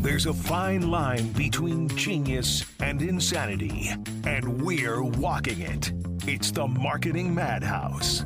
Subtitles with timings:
[0.00, 3.90] There's a fine line between genius and insanity,
[4.24, 5.92] and we're walking it.
[6.26, 8.24] It's the Marketing Madhouse.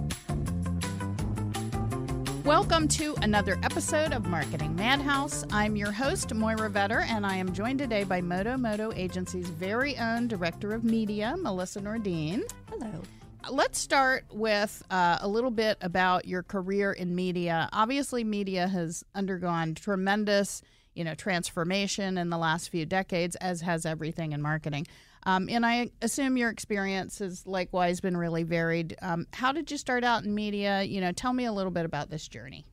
[2.44, 5.44] Welcome to another episode of Marketing Madhouse.
[5.50, 9.98] I'm your host, Moira Vetter, and I am joined today by Modo Modo Agency's very
[9.98, 12.42] own Director of Media, Melissa Nordin.
[12.70, 13.02] Hello.
[13.50, 17.68] Let's start with uh, a little bit about your career in media.
[17.72, 20.62] Obviously, media has undergone tremendous,
[20.94, 24.86] you know, transformation in the last few decades, as has everything in marketing.
[25.24, 28.96] Um, and I assume your experience has likewise been really varied.
[29.02, 30.82] Um, how did you start out in media?
[30.82, 32.64] You know, tell me a little bit about this journey.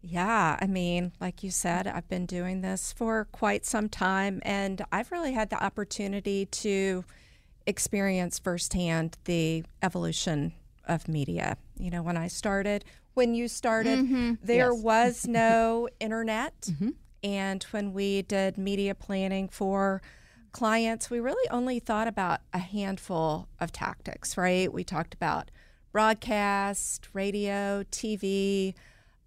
[0.00, 4.84] Yeah, I mean, like you said, I've been doing this for quite some time, and
[4.92, 7.04] I've really had the opportunity to
[7.68, 10.52] experience firsthand the evolution
[10.86, 11.56] of media.
[11.78, 14.32] You know, when I started, when you started, Mm-hmm.
[14.42, 14.82] there Yes.
[14.82, 16.60] was no internet.
[16.62, 16.90] Mm-hmm.
[17.22, 20.00] And when we did media planning for
[20.52, 24.72] clients, we really only thought about a handful of tactics, right?
[24.72, 25.50] We talked about
[25.92, 28.74] broadcast, radio, TV.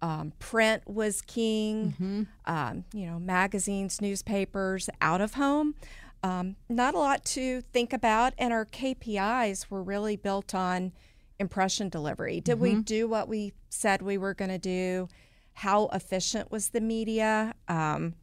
[0.00, 2.22] Um, print was king, Mm-hmm.
[2.52, 5.76] um, you know, magazines, newspapers, out of home.
[6.22, 10.92] Um, not a lot to think about, and our KPIs were really built on
[11.38, 12.40] impression delivery.
[12.40, 15.08] Did we do what we said we were going to do?
[15.54, 17.54] How efficient was the media?
[17.66, 18.14] Um,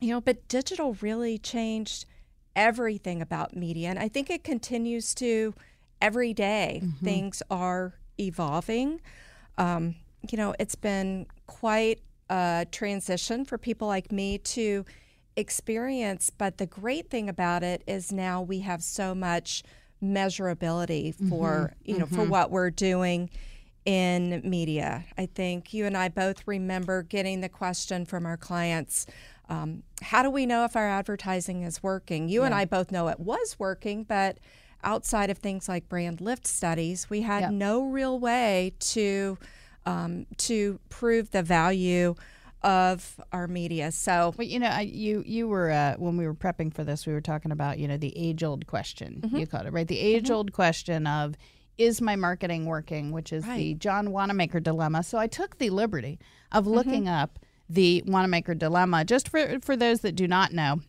[0.00, 2.06] you know, but digital really changed
[2.56, 5.54] everything about media, and I think it continues to
[6.00, 6.82] every day.
[7.04, 9.00] Things are evolving.
[9.56, 9.94] Um,
[10.28, 14.84] you know, it's been quite a transition for people like me to
[15.36, 19.62] experience, but the great thing about it is now we have so much
[20.02, 23.30] measurability for, you know, for what we're doing
[23.84, 25.04] in media.
[25.18, 29.06] I think you and I both remember getting the question from our clients
[29.48, 32.28] um, how do we know if our advertising is working?
[32.28, 34.38] You and I both know it was working, but
[34.82, 37.50] outside of things like brand lift studies, we had Yep.
[37.52, 39.36] no real way to
[39.84, 42.14] um, to prove the value
[42.62, 43.90] of our media.
[43.92, 47.06] So Well, you know, I, you you were uh, when we were prepping for this,
[47.06, 49.36] we were talking about you know the age old question mm-hmm.
[49.36, 50.16] you called it right, the mm-hmm.
[50.16, 51.36] age old question of
[51.78, 55.02] is my marketing working, which is the John Wanamaker dilemma.
[55.02, 56.18] So I took the liberty
[56.52, 56.74] of mm-hmm.
[56.74, 60.80] looking up the Wanamaker dilemma just for for those that do not know.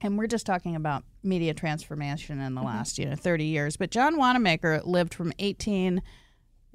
[0.00, 3.78] And we're just talking about media transformation in the last, you know, 30 years.
[3.78, 6.02] But John Wanamaker lived from 18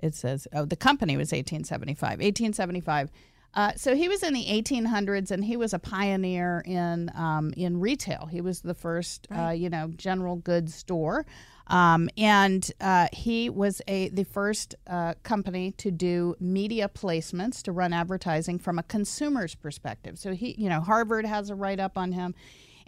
[0.02, 3.12] it says oh the company was 1875 1875
[3.54, 7.80] uh, so he was in the 1800s and he was a pioneer in um, in
[7.80, 8.28] retail.
[8.28, 11.26] He was the first uh, you know general goods store.
[11.68, 17.72] Um, and uh, he was a the first uh, company to do media placements to
[17.72, 20.18] run advertising from a consumer's perspective.
[20.18, 22.36] So he you know harvard has a write-up on him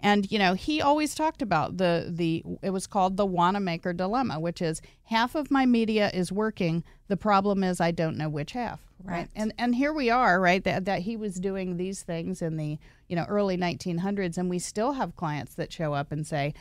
[0.02, 4.40] and you know, he always talked about the the it was called the Wanamaker dilemma,
[4.40, 6.84] which is half of my media is working.
[7.08, 8.80] The problem is I don't know which half.
[9.02, 9.28] Right.
[9.34, 10.62] And and here we are, right?
[10.64, 14.58] That that he was doing these things in the you know early 1900s, and we
[14.58, 16.54] still have clients that show up and say,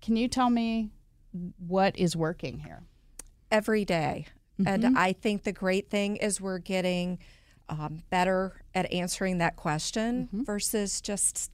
[0.00, 0.90] "Can you tell me
[1.58, 2.82] what is working here?"
[3.52, 4.26] every day.
[4.64, 7.18] And I think the great thing is we're getting
[7.68, 11.50] um, better at answering that question versus just,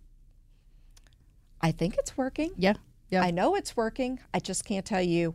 [1.61, 2.53] I think it's working.
[2.57, 2.75] Yeah.
[3.11, 3.23] Yeah.
[3.23, 4.21] I know it's working.
[4.35, 5.35] I just can't tell you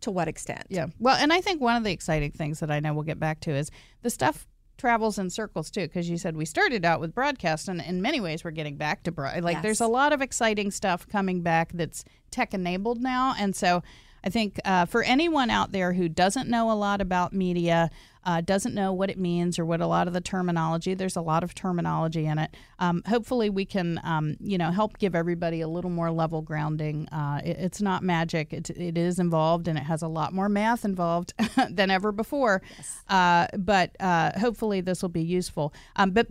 [0.00, 0.66] to what extent.
[0.68, 0.86] Yeah.
[0.98, 3.40] Well, and I think one of the exciting things that I know we'll get back
[3.40, 3.70] to is
[4.02, 4.46] the stuff
[4.76, 8.20] travels in circles too because you said we started out with broadcast and in many
[8.20, 11.70] ways we're getting back to broad like there's a lot of exciting stuff coming back
[11.74, 13.84] that's tech enabled now and so
[14.24, 17.90] i think uh, for anyone out there who doesn't know a lot about media
[18.26, 21.20] uh, doesn't know what it means or what a lot of the terminology there's a
[21.20, 22.56] lot of terminology in it.
[22.78, 27.08] Um, hopefully we can um, you know help give everybody a little more level grounding.
[27.08, 28.52] Uh, it, it's not magic.
[28.52, 31.34] It, it is involved and it has a lot more math involved
[31.70, 32.62] than ever before.
[33.08, 35.72] Uh, but uh, hopefully this will be useful.
[35.96, 36.26] Um, but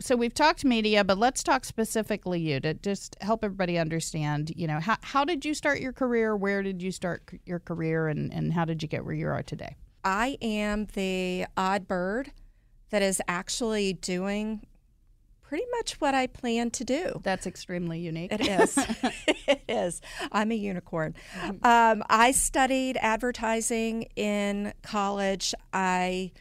[0.00, 4.52] so we've talked media, but let's talk specifically you to just help everybody understand.
[4.56, 6.34] You know, how, how did you start your career?
[6.36, 9.28] Where did you start c- your career, and, and how did you get where you
[9.28, 9.76] are today?
[10.02, 12.32] I am the odd bird
[12.90, 14.66] that is actually doing
[15.42, 17.20] pretty much what I plan to do.
[17.24, 18.32] That's extremely unique.
[18.32, 18.78] It is.
[19.46, 20.00] it is.
[20.32, 21.14] I'm a unicorn.
[21.62, 25.54] Um, I studied advertising in college.
[25.72, 26.32] I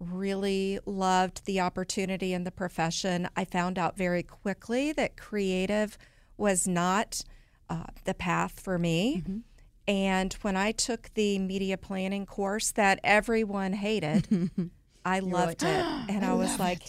[0.00, 3.28] really loved the opportunity in the profession.
[3.36, 5.98] I found out very quickly that creative
[6.36, 7.22] was not
[7.68, 9.18] uh, the path for me.
[9.18, 9.38] Mm-hmm.
[9.86, 14.50] And when I took the media planning course that everyone hated,
[15.04, 15.84] I loved it.
[16.08, 16.82] And I, was like,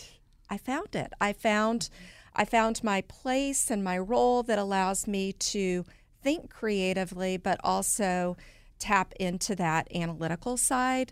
[0.49, 1.11] I found it.
[1.19, 1.89] I found
[2.33, 5.83] I found my place and my role that allows me to
[6.23, 8.37] think creatively, but also
[8.79, 11.11] tap into that analytical side,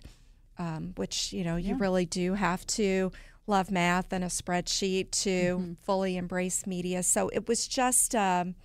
[0.60, 3.12] um, which you know you really do have to
[3.48, 5.74] love math and a spreadsheet to mm-hmm.
[5.84, 7.02] fully embrace media.
[7.02, 8.56] So it was just um,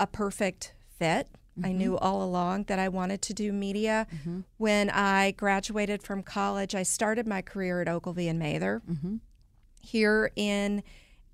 [0.00, 1.28] a perfect fit.
[1.62, 1.78] I mm-hmm.
[1.78, 4.06] knew all along that I wanted to do media.
[4.12, 4.40] Mm-hmm.
[4.58, 8.82] When I graduated from college, I started my career at Ogilvy and Mather
[9.80, 10.82] here in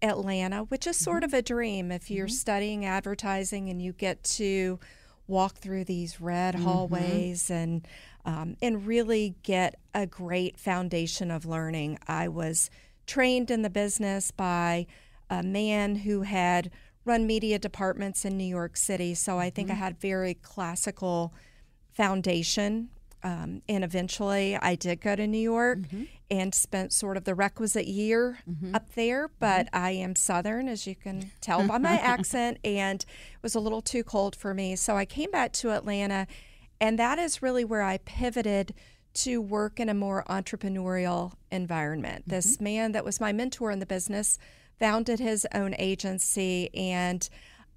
[0.01, 1.91] Atlanta, which is sort of a dream.
[1.91, 4.79] If you're studying advertising and you get to
[5.27, 7.87] walk through these red hallways and
[8.25, 11.99] um, and really get a great foundation of learning.
[12.07, 12.71] I was
[13.07, 14.87] trained in the business by
[15.29, 16.71] a man who had
[17.05, 21.35] run media departments in New York City, so I think I had very classical
[21.93, 22.91] foundation.
[23.25, 26.05] Um, and eventually, I did go to New York mm-hmm.
[26.31, 28.75] and spent sort of the requisite year mm-hmm.
[28.75, 29.29] up there.
[29.29, 29.37] Mm-hmm.
[29.39, 33.61] But I am Southern, as you can tell by my accent, and it was a
[33.61, 34.77] little too cold for me.
[34.77, 36.27] So I came back to Atlanta,
[36.81, 38.75] and that is really where I pivoted
[39.15, 42.25] to work in a more entrepreneurial environment.
[42.27, 44.39] This man that was my mentor in the business
[44.79, 47.29] founded his own agency, and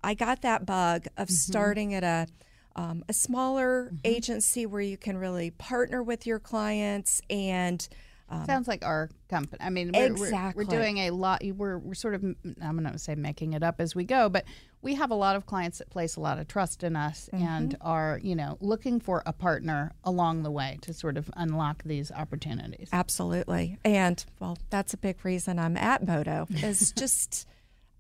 [0.04, 2.28] I got that bug of starting at a
[2.76, 3.98] um, a smaller mm-hmm.
[4.04, 7.88] agency where you can really partner with your clients and
[8.28, 9.62] um, Sounds like our company.
[9.62, 10.66] I mean, we're, we're- Exactly.
[10.66, 11.44] we're, doing a lot.
[11.44, 14.46] We're, we're sort of, I'm going to say making it up as we go, but
[14.82, 17.74] we have a lot of clients that place a lot of trust in us and
[17.74, 17.88] mm-hmm.
[17.88, 22.12] are, you know, looking for a partner along the way to sort of unlock these
[22.12, 22.90] opportunities.
[22.92, 23.78] Absolutely.
[23.86, 27.48] And well, that's a big reason I'm at Modo is just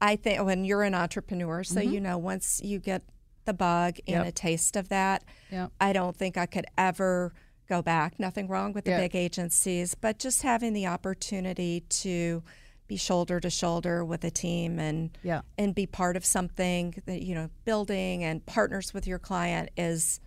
[0.01, 1.93] I think when you're an entrepreneur, so mm-hmm.
[1.93, 3.03] you know once you get
[3.45, 4.27] the bug and Yep.
[4.27, 5.71] a taste of that, Yep.
[5.79, 7.33] I don't think I could ever
[7.67, 8.19] go back.
[8.19, 9.01] Nothing wrong with the Yep.
[9.01, 12.43] big agencies, but just having the opportunity to
[12.87, 15.41] be shoulder to shoulder with a team and Yeah.
[15.57, 20.19] and be part of something that you know building and partners with your client is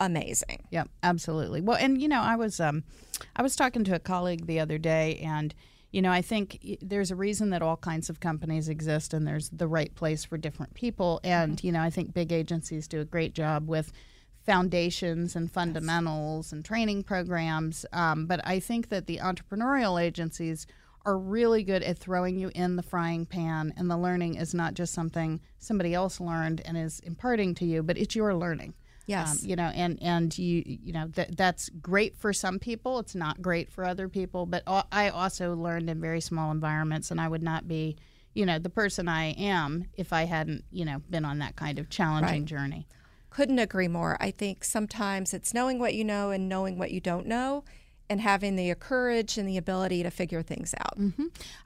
[0.00, 0.64] amazing.
[0.70, 1.60] Yeah, absolutely.
[1.60, 2.84] Well, and you know, I was um,
[3.36, 5.54] I was talking to a colleague the other day, and
[5.98, 9.48] you know, I think there's a reason that all kinds of companies exist, and there's
[9.48, 11.18] the right place for different people.
[11.24, 13.90] And you know, I think big agencies do a great job with
[14.46, 17.84] foundations and fundamentals and training programs.
[17.92, 20.68] Um, but I think that the entrepreneurial agencies
[21.04, 24.74] are really good at throwing you in the frying pan, and the learning is not
[24.74, 28.72] just something somebody else learned and is imparting to you, but it's your learning.
[29.08, 29.42] Yes.
[29.42, 32.98] Um, you know, and and you you know that that's great for some people.
[32.98, 34.44] It's not great for other people.
[34.46, 34.62] But
[34.92, 37.96] I also learned in very small environments, and I would not be,
[38.34, 41.78] you know, the person I am if I hadn't, you know, been on that kind
[41.78, 42.44] of challenging Right.
[42.44, 42.86] journey.
[43.30, 44.16] Couldn't agree more.
[44.20, 47.64] I think sometimes it's knowing what you know and knowing what you don't know
[48.10, 50.96] and having the courage and the ability to figure things out.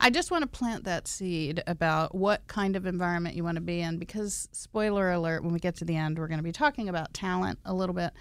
[0.00, 3.62] I just want to plant that seed about what kind of environment you want to
[3.62, 6.52] be in because, spoiler alert, when we get to the end, we're going to be
[6.52, 8.12] talking about talent a little bit.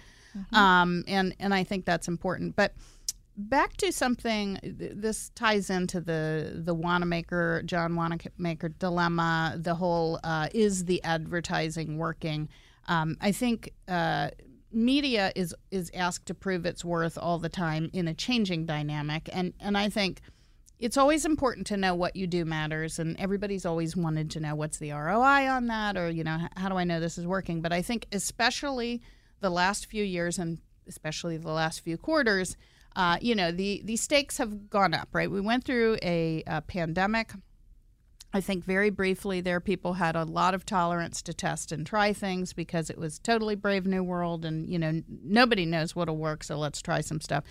[0.52, 2.56] Um, and, and I think that's important.
[2.56, 2.74] But
[3.36, 10.48] back to something, this ties into the, the Wanamaker, John Wanamaker dilemma, the whole uh,
[10.54, 12.48] is the advertising working?
[12.88, 13.72] Um, I think.
[13.88, 14.30] Uh,
[14.72, 19.28] media is is asked to prove its worth all the time in a changing dynamic.
[19.32, 20.20] And and I think
[20.78, 22.98] it's always important to know what you do matters.
[22.98, 26.68] And everybody's always wanted to know what's the ROI on that or you know how
[26.68, 27.60] do I know this is working?
[27.60, 29.02] But I think especially
[29.40, 32.56] the last few years and especially the last few quarters
[32.96, 35.30] uh, you know the the stakes have gone up right?
[35.30, 37.32] We went through a, a pandemic
[38.34, 42.12] I think very briefly there, people had a lot of tolerance to test and try
[42.12, 46.42] things because it was totally brave new world, and you know nobody knows what'll work,
[46.42, 47.44] so let's try some stuff.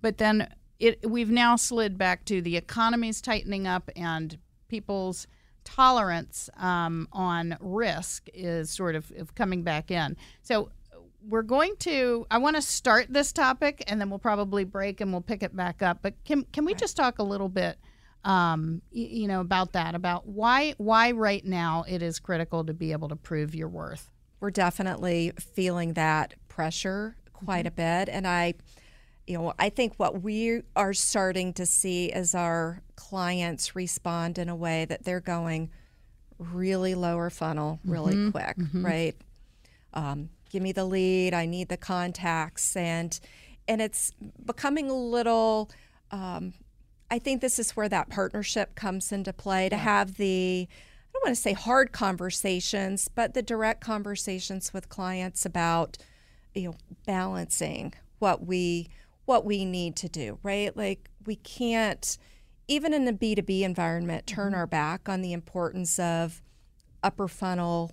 [0.00, 5.26] But then it, we've now slid back to the economy's tightening up, and people's
[5.64, 10.16] tolerance um, on risk is sort of, of coming back in.
[10.42, 10.70] So
[11.28, 15.12] we're going to i want to start this topic and then we'll probably break and
[15.12, 17.76] we'll pick it back up but can, can we just talk a little bit
[18.24, 22.74] um, y- you know about that about why why right now it is critical to
[22.74, 24.10] be able to prove your worth
[24.40, 28.08] We're definitely feeling that pressure quite a bit.
[28.08, 28.54] And I
[29.26, 34.48] you know, I think what we are starting to see is our clients respond in
[34.48, 35.70] a way that they're going
[36.38, 38.30] really lower funnel really Mm-hmm.
[38.30, 39.14] quick, right?
[39.94, 41.32] Um, give me the lead.
[41.34, 43.18] I need the contacts, and
[43.68, 44.10] and it's
[44.44, 45.70] becoming a little.
[46.10, 46.54] Um,
[47.10, 50.68] I think this is where that partnership comes into play to have the.
[50.70, 55.98] I don't want to say hard conversations, but the direct conversations with clients about,
[56.54, 56.74] you know,
[57.04, 58.88] balancing what we
[59.24, 60.76] what we need to do, right?
[60.76, 62.16] Like we can't
[62.68, 64.60] even in a B2B environment turn mm-hmm.
[64.60, 66.40] our back on the importance of
[67.02, 67.90] upper funnel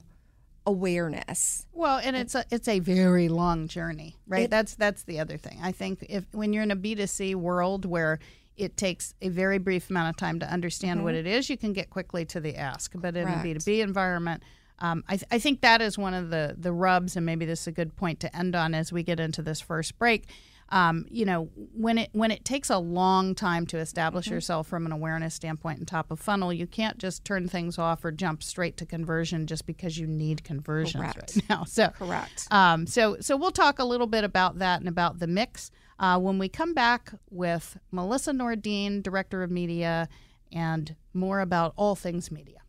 [0.68, 1.66] awareness.
[1.74, 4.44] Well, and it's a it's a very long journey, right?
[4.44, 5.60] It- that's that's the other thing.
[5.64, 8.20] I think if when you're in a B2C world where
[8.58, 11.74] it takes a very brief amount of time to understand what it is, you can
[11.74, 12.92] get quickly to the ask.
[12.96, 13.42] But in a Mm-hmm.
[13.44, 13.66] Correct.
[13.66, 14.44] B2B environment,
[14.80, 17.62] um, I, th- I think that is one of the the rubs, and maybe this
[17.62, 20.28] is a good point to end on as we get into this first break.
[20.70, 24.34] Um, you know, when it when it takes a long time to establish Mm-hmm.
[24.34, 28.04] yourself from an awareness standpoint and top of funnel, you can't just turn things off
[28.04, 31.36] or jump straight to conversion just because you need conversions Correct.
[31.38, 31.64] right now.
[31.64, 32.48] So Correct.
[32.52, 36.20] um, so, so we'll talk a little bit about that and about the mix uh,
[36.20, 40.08] when we come back with Melissa Nordin, Director of Media,
[40.52, 42.60] and more about all things media.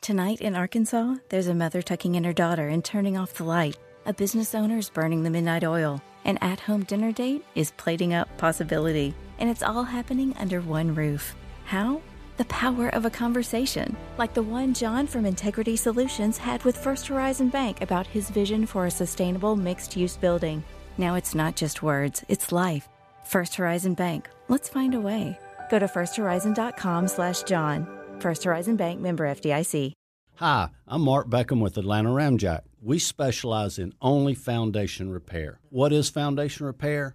[0.00, 3.78] Tonight in Arkansas, there's a mother tucking in her daughter and turning off the light.
[4.04, 6.02] A business owner is burning the midnight oil.
[6.24, 9.14] An at home dinner date is plating up possibility.
[9.38, 11.36] And it's all happening under one roof.
[11.64, 12.00] How?
[12.38, 17.06] The power of a conversation, like the one John from Integrity Solutions had with First
[17.08, 20.64] Horizon Bank about his vision for a sustainable mixed use building.
[20.96, 22.88] Now it's not just words, it's life.
[23.24, 24.30] First Horizon Bank.
[24.48, 25.38] Let's find a way.
[25.70, 27.86] Go to firsthorizon.com slash John.
[28.18, 29.92] First Horizon Bank member FDIC.
[30.36, 32.62] Hi, I'm Mark Beckham with Atlanta Ramjack.
[32.80, 35.60] We specialize in only foundation repair.
[35.68, 37.14] What is foundation repair?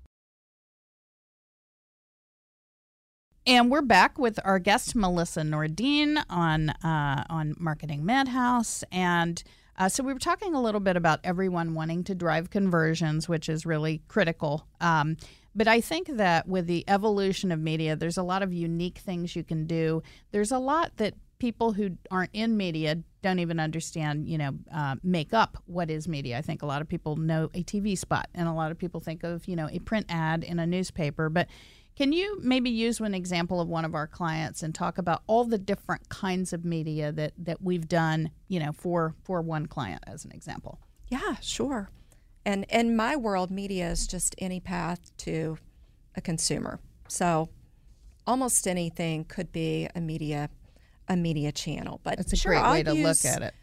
[3.47, 9.43] And we're back with our guest Melissa Nordin on uh, on Marketing Madhouse, and
[9.79, 13.49] uh, so we were talking a little bit about everyone wanting to drive conversions, which
[13.49, 14.67] is really critical.
[14.79, 15.17] Um,
[15.55, 19.35] but I think that with the evolution of media, there's a lot of unique things
[19.35, 20.03] you can do.
[20.31, 24.95] There's a lot that people who aren't in media don't even understand, you know, uh,
[25.01, 26.37] make up what is media.
[26.37, 28.99] I think a lot of people know a TV spot, and a lot of people
[28.99, 31.29] think of, you know, a print ad in a newspaper.
[31.29, 31.47] But
[32.01, 35.43] can you maybe use an example of one of our clients and talk about all
[35.45, 40.03] the different kinds of media that that we've done, you know, for for one client
[40.07, 40.79] as an example?
[41.09, 41.91] Yeah, sure.
[42.43, 45.59] And in my world, media is just any path to
[46.15, 46.79] a consumer.
[47.07, 47.49] So
[48.25, 50.49] almost anything could be a media
[51.07, 52.01] a media channel.
[52.01, 53.53] But it's a sure, great I'll way to use- look at it.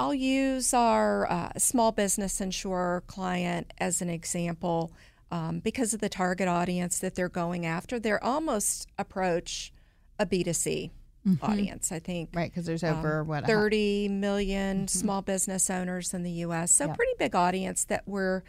[0.00, 4.90] I'll use our uh, small business insurer client as an example
[5.30, 7.98] um, because of the target audience that they're going after.
[7.98, 9.72] They're almost approach
[10.18, 10.90] a B2C
[11.42, 11.90] audience.
[11.90, 16.12] I think Right, because there's um, over what a hu- 30 million small business owners
[16.14, 16.70] in the U.S.
[16.72, 16.94] So Yeah.
[16.94, 18.42] pretty big audience that we're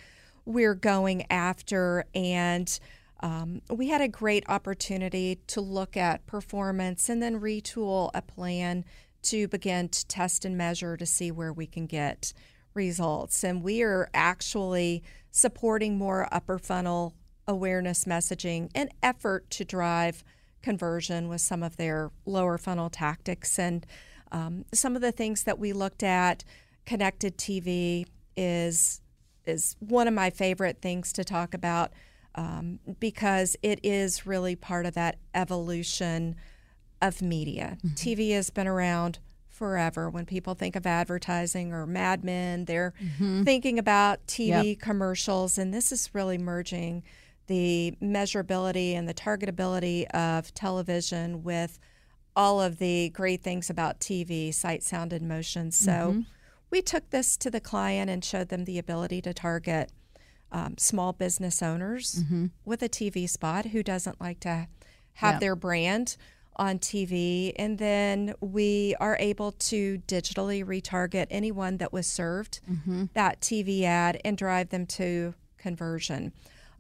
[0.46, 2.80] we're going after, and
[3.22, 8.86] um, we had a great opportunity to look at performance and then retool a plan
[9.24, 12.32] to begin to test and measure to see where we can get
[12.76, 13.44] results.
[13.44, 17.14] And we are actually supporting more upper funnel
[17.48, 20.24] awareness messaging and effort to drive
[20.62, 23.60] conversion with some of their lower funnel tactics.
[23.60, 23.86] And
[24.32, 26.44] um, some of the things that we looked at,
[26.86, 28.06] connected TV
[28.36, 29.02] is
[29.46, 31.92] is one of my favorite things to talk about
[32.34, 36.36] um, because it is really part of that evolution
[37.00, 37.78] of media.
[37.94, 39.20] TV has been around
[39.56, 40.10] forever.
[40.10, 43.44] When people think of advertising or Mad Men, they're mm-hmm.
[43.44, 47.04] thinking about TV commercials, and this is really merging
[47.48, 51.80] the measurability and the targetability of television with
[52.36, 55.72] all of the great things about TV, sight, sound, and motion.
[55.72, 56.20] So mm-hmm.
[56.70, 59.92] we took this to the client and showed them the ability to target
[60.52, 62.48] um, small business owners mm-hmm.
[62.66, 64.68] with a TV spot who doesn't like to
[65.14, 66.18] have their brand
[66.58, 67.54] on TV.
[67.58, 72.60] And then we are able to digitally retarget anyone that was served
[73.14, 76.32] that TV ad and drive them to conversion.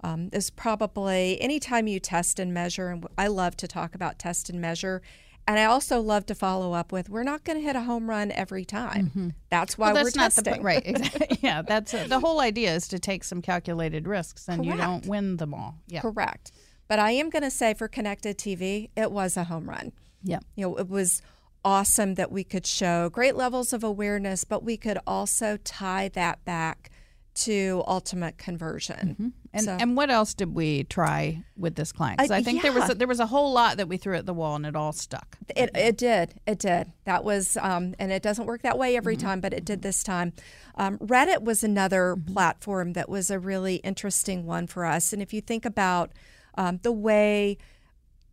[0.03, 4.49] Um, is probably anytime you test and measure, and I love to talk about test
[4.51, 5.01] and measure
[5.47, 8.09] And I also love to follow up with, we're not going to hit a home
[8.09, 9.33] run every time.
[9.49, 9.95] That's why Mm-hmm.
[9.95, 10.53] Well, we're not testing.
[10.55, 10.83] the right.
[10.85, 11.37] Exactly.
[11.41, 15.05] yeah, that's uh, the whole idea is to take some calculated risks, and you don't
[15.05, 15.77] win them all.
[15.87, 16.51] Yeah, Correct.
[16.87, 19.91] But I am going to say for connected TV, it was a home run.
[20.23, 20.39] yeah.
[20.55, 21.21] You know, it was
[21.63, 26.43] awesome that we could show great levels of awareness, but we could also tie that
[26.45, 26.91] back
[27.33, 29.33] to ultimate conversion.
[29.53, 32.19] And So- and what else did we try with this client?
[32.19, 34.15] 'Cause Uh, I think there was a, there was a whole lot that we threw
[34.15, 35.37] at the wall, and it all stuck.
[35.55, 36.35] It, it did.
[36.47, 36.91] It did.
[37.03, 39.27] That was, um, and it doesn't work that way every Mm-hmm.
[39.27, 40.31] time, but it did this time.
[40.75, 45.11] Um, Reddit was another platform that was a really interesting one for us.
[45.11, 46.11] And if you think about
[46.57, 47.57] um, the way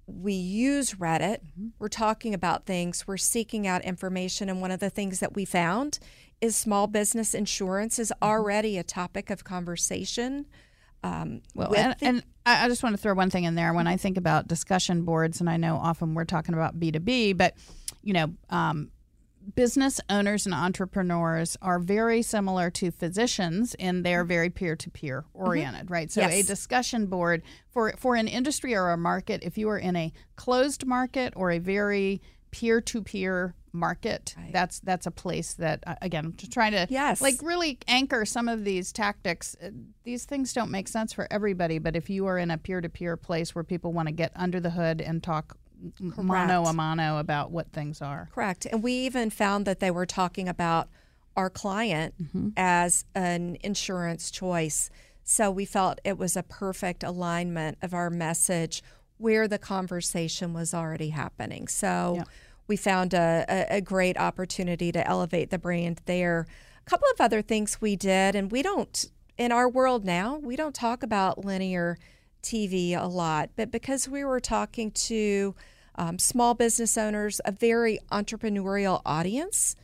[0.06, 1.68] we use Reddit, Mm-hmm.
[1.78, 4.48] we're talking about things, we're seeking out information.
[4.48, 5.98] And one of the things that we found
[6.40, 8.24] is small business insurance is Mm-hmm.
[8.24, 10.46] already a topic of conversation.
[11.04, 13.72] Um, Well, and, the- and I just want to throw one thing in there.
[13.72, 17.00] When I think about discussion boards, and I know often we're talking about B two
[17.00, 17.54] B, but
[18.02, 18.90] you know, um,
[19.54, 25.25] business owners and entrepreneurs are very similar to physicians, and they're very peer to peer
[25.34, 26.11] oriented, right?
[26.11, 26.46] So a Mm-hmm.
[26.46, 30.87] Discussion board for for an industry or a market, if you are in a closed
[30.87, 32.20] market or a very
[32.50, 36.87] peer to peer market that's that's a place that uh, again I'm just trying to
[36.90, 37.22] Yes.
[37.22, 39.56] like really anchor some of these tactics.
[39.64, 39.70] Uh,
[40.04, 42.90] These things don't make sense for everybody, but if you are in a peer to
[42.90, 45.56] peer place where people want to get under the hood and talk
[46.00, 46.76] m- mano a Correct.
[46.76, 48.28] mano about what things are.
[48.32, 48.66] Correct.
[48.66, 50.88] And we even found that they were talking about
[51.36, 52.50] our client mm-hmm.
[52.56, 54.90] as an insurance choice.
[55.24, 58.82] So we felt it was a perfect alignment of our message
[59.18, 61.68] where the conversation was already happening.
[61.68, 62.24] So
[62.66, 66.46] we found a, a, a great opportunity to elevate the brand there.
[66.84, 69.06] A couple of other things we did, and we don't,
[69.38, 71.98] in our world now, we don't talk about linear
[72.42, 75.54] TV a lot, but because we were talking to
[75.94, 79.76] um, small business owners, a very entrepreneurial audience,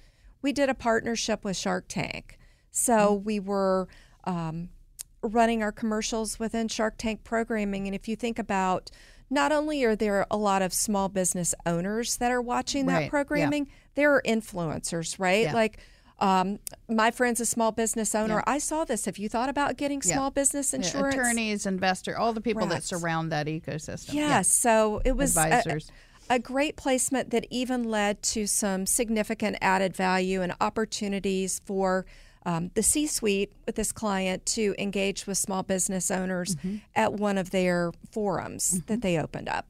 [0.43, 2.39] we did a partnership with Shark Tank.
[2.71, 3.89] So we were
[4.25, 4.71] um,
[5.23, 7.87] running our commercials within Shark Tank programming.
[7.87, 8.91] And if you think about
[9.31, 13.03] not only are there a lot of small business owners that are watching Right, that
[13.05, 13.11] yeah.
[13.11, 15.45] programming, there are influencers, right?
[15.45, 15.55] Yeah.
[15.55, 15.79] Like,
[16.21, 18.43] um, my friend's a small business owner.
[18.47, 19.05] I saw this.
[19.05, 20.15] Have you thought about getting Yeah.
[20.15, 21.15] small business Yeah, insurance?
[21.15, 24.15] attorneys, investor, all the people that surround that ecosystem.
[24.15, 24.49] Yes.
[24.49, 25.91] So it was a- Advisors.
[26.31, 32.05] A, great placement that even led to some significant added value and opportunities for
[32.45, 36.77] um, the C suite with this client to engage with small business owners Mm-hmm.
[36.95, 39.67] at one of their forums that they opened up.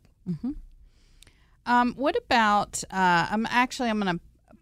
[1.66, 2.82] Um, what about?
[2.90, 4.56] Uh, I'm actually I'm going to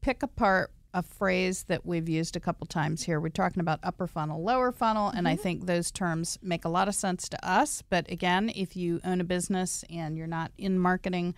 [0.00, 3.20] pick apart a phrase that we've used a couple times here.
[3.20, 6.88] We're talking about upper funnel, lower funnel, and I think those terms make a lot
[6.88, 7.82] of sense to us.
[7.88, 11.34] But again, if you own a business and you're not in marketing,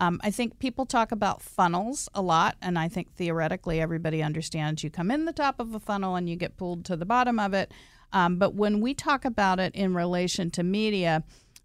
[0.00, 4.84] um, I think people talk about funnels a lot, and I think theoretically everybody understands
[4.84, 7.38] you come in the top of a funnel and you get pulled to the bottom
[7.38, 7.72] of it.
[8.12, 11.22] Um, but when we talk about it in relation to media,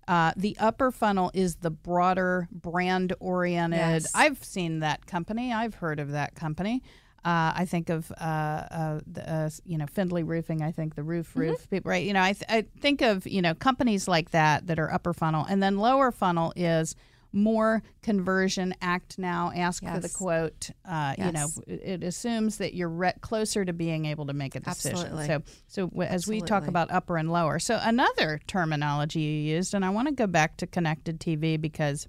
[0.08, 3.80] uh, the upper funnel is the broader brand oriented.
[3.80, 4.12] Yes.
[4.13, 5.52] I've seen that company.
[5.52, 6.84] I've heard of that company.
[7.26, 10.62] Uh, I think of uh, uh, the, uh, you know Findlay Roofing.
[10.62, 12.06] I think the roof roof people, right?
[12.06, 15.12] You know, I, th- I think of you know companies like that that are upper
[15.12, 16.96] funnel, and then lower funnel is
[17.34, 18.76] more conversion.
[18.80, 20.70] Act now, ask for the quote.
[20.88, 24.54] Uh, You know, it, it assumes that you're re- closer to being able to make
[24.56, 24.98] a decision.
[25.00, 25.26] Absolutely.
[25.28, 29.74] So, so w- as we talk about upper and lower, so another terminology you used,
[29.74, 32.08] and I want to go back to connected TV because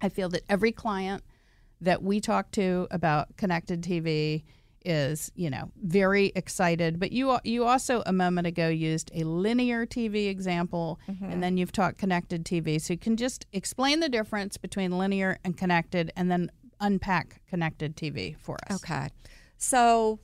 [0.00, 1.22] I feel that every client
[1.80, 4.44] that we talk to about connected TV
[4.84, 6.98] is, you know, very excited.
[6.98, 11.24] But you you also a moment ago used a linear TV example, mm-hmm.
[11.24, 12.80] and then you've talked connected TV.
[12.80, 17.96] So you can just explain the difference between linear and connected, and then unpack connected
[17.96, 18.82] TV for us.
[18.82, 19.08] Okay.
[19.58, 20.20] So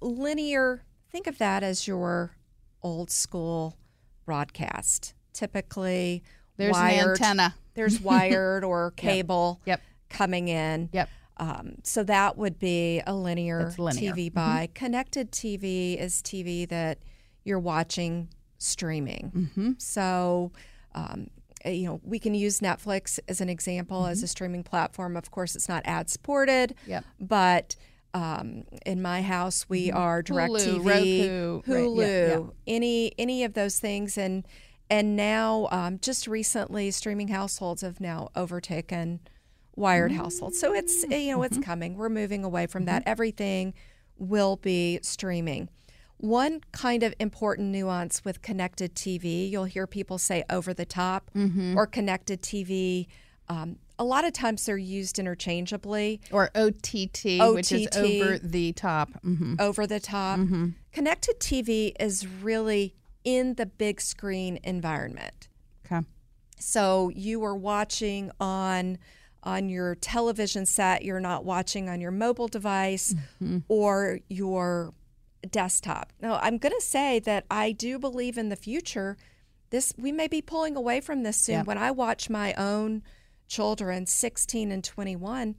[0.00, 2.36] linear, think of that as your
[2.82, 3.76] old school
[4.24, 5.14] broadcast.
[5.32, 6.22] Typically,
[6.56, 7.54] There's an antenna.
[7.74, 9.80] There's wired or cable Yep.
[10.08, 10.88] Coming in.
[10.92, 11.08] Yep.
[11.38, 14.12] Um, so that would be a linear, linear.
[14.12, 14.18] Mm-hmm.
[14.20, 14.68] TV buy.
[14.74, 16.98] Connected TV is TV that
[17.44, 19.32] you're watching streaming.
[19.34, 19.72] Mm-hmm.
[19.78, 20.50] So,
[20.94, 21.28] um,
[21.64, 24.28] uh, you know, we can use Netflix as an example as a Mm-hmm.
[24.30, 25.16] streaming platform.
[25.16, 27.04] Of course, it's not ad supported, Yep.
[27.20, 27.76] but
[28.14, 32.44] um, in my house, we are DirecTV, Roku, right, Hulu, yeah, yeah.
[32.66, 34.44] any any of those things, and
[34.90, 39.20] and now um, just recently, streaming households have now overtaken
[39.78, 40.58] wired households.
[40.58, 41.12] So it's Mm-hmm.
[41.12, 41.96] you know it's coming.
[41.96, 43.02] We're moving away from that.
[43.06, 43.74] Everything
[44.18, 45.68] will be streaming.
[46.18, 51.30] One kind of important nuance with connected TV, you'll hear people say over the top
[51.36, 51.76] Mm-hmm.
[51.78, 53.06] or connected TV.
[53.48, 56.20] Um, a lot of times they're used interchangeably.
[56.30, 59.10] Or OTT, which is over the top.
[59.22, 60.38] hmm over the top.
[60.92, 65.48] Connected TV is really in the big screen environment.
[65.86, 66.04] Okay.
[66.58, 68.98] So you are watching on
[69.42, 73.58] on your television set, you're not watching on your mobile device mm-hmm.
[73.68, 74.92] or your
[75.50, 76.12] desktop.
[76.20, 79.16] Now, I'm going to say that I do believe in the future
[79.70, 81.56] this we may be pulling away from this soon.
[81.56, 81.62] Yeah.
[81.62, 83.02] When I watch my own
[83.48, 85.56] children 16 and 21,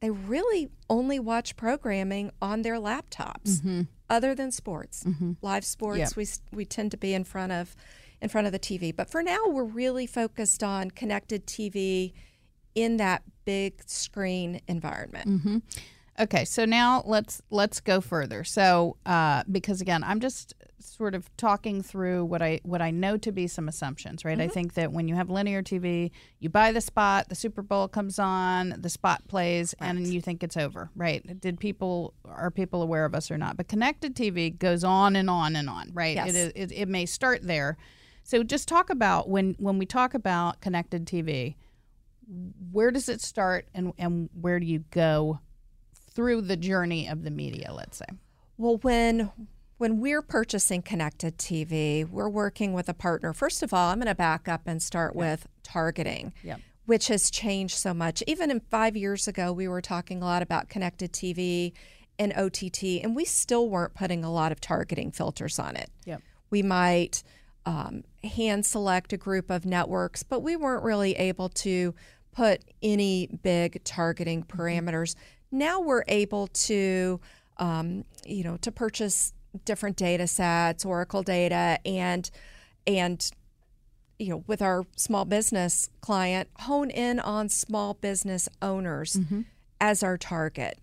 [0.00, 3.82] they really only watch programming on their laptops mm-hmm.
[4.08, 5.32] other than sports mm-hmm.
[5.42, 6.08] live sports Yeah.
[6.16, 7.74] we, we tend to be in front of
[8.20, 12.12] in front of the tv but for now we're really focused on connected tv
[12.76, 15.26] in that big screen environment
[16.18, 18.42] Okay, so now let's let's go further.
[18.42, 23.18] So, uh, because again, I'm just sort of talking through what I what I know
[23.18, 24.40] to be some assumptions, right?
[24.40, 27.86] I think that when you have linear TV, you buy the spot, the Super Bowl
[27.88, 31.38] comes on, the spot plays, and you think it's over, right?
[31.40, 33.58] Did people are people aware of us or not?
[33.58, 36.16] But connected TV goes on and on and on, right?
[36.16, 36.30] Yes.
[36.30, 37.76] It, is, it it may start there.
[38.22, 41.56] So just talk about when when we talk about connected TV,
[42.72, 45.40] where does it start and and where do you go
[46.10, 48.06] through the journey of the media, let's say.
[48.56, 49.30] Well, when
[49.78, 53.34] when we're purchasing connected TV, we're working with a partner.
[53.34, 56.60] First of all, I'm going to back up and start with targeting, Yep.
[56.86, 58.22] which has changed so much.
[58.26, 61.74] Even in five years ago, we were talking a lot about connected TV
[62.18, 65.90] and OTT, and we still weren't putting a lot of targeting filters on it.
[66.06, 66.22] Yep.
[66.48, 67.22] We might
[67.66, 71.94] um, hand select a group of networks, but we weren't really able to
[72.36, 75.14] put any big targeting parameters.
[75.50, 77.18] Now we're able to,
[77.56, 79.32] um, you know, to purchase
[79.64, 82.30] different data sets, Oracle data, and
[82.86, 83.30] and
[84.18, 89.18] you know, with our small business client, hone in on small business owners
[89.80, 90.78] as our target.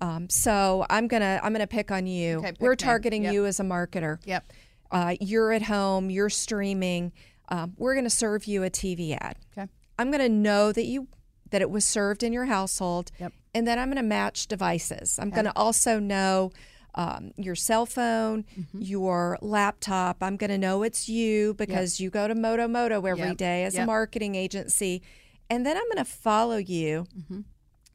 [0.00, 2.38] Um, so I'm gonna I'm gonna pick on you.
[2.38, 3.32] Okay, pick We're targeting Yep.
[3.32, 4.18] you as a marketer.
[4.24, 4.52] Yep.
[4.90, 6.10] Uh, you're at home.
[6.10, 7.12] You're streaming.
[7.50, 9.36] Um, we're going to serve you a TV ad.
[9.56, 9.68] Okay.
[9.98, 11.08] I'm going to know that you
[11.50, 13.32] that it was served in your household, Yep.
[13.54, 15.18] and then I'm going to match devices.
[15.18, 16.52] I'm going to also know
[16.94, 18.82] um, your cell phone, Mm-hmm.
[18.82, 20.18] your laptop.
[20.22, 23.66] I'm going to know it's you because you go to Modo Modo every day Yep.
[23.68, 25.00] as a marketing agency,
[25.48, 27.06] and then I'm going to follow you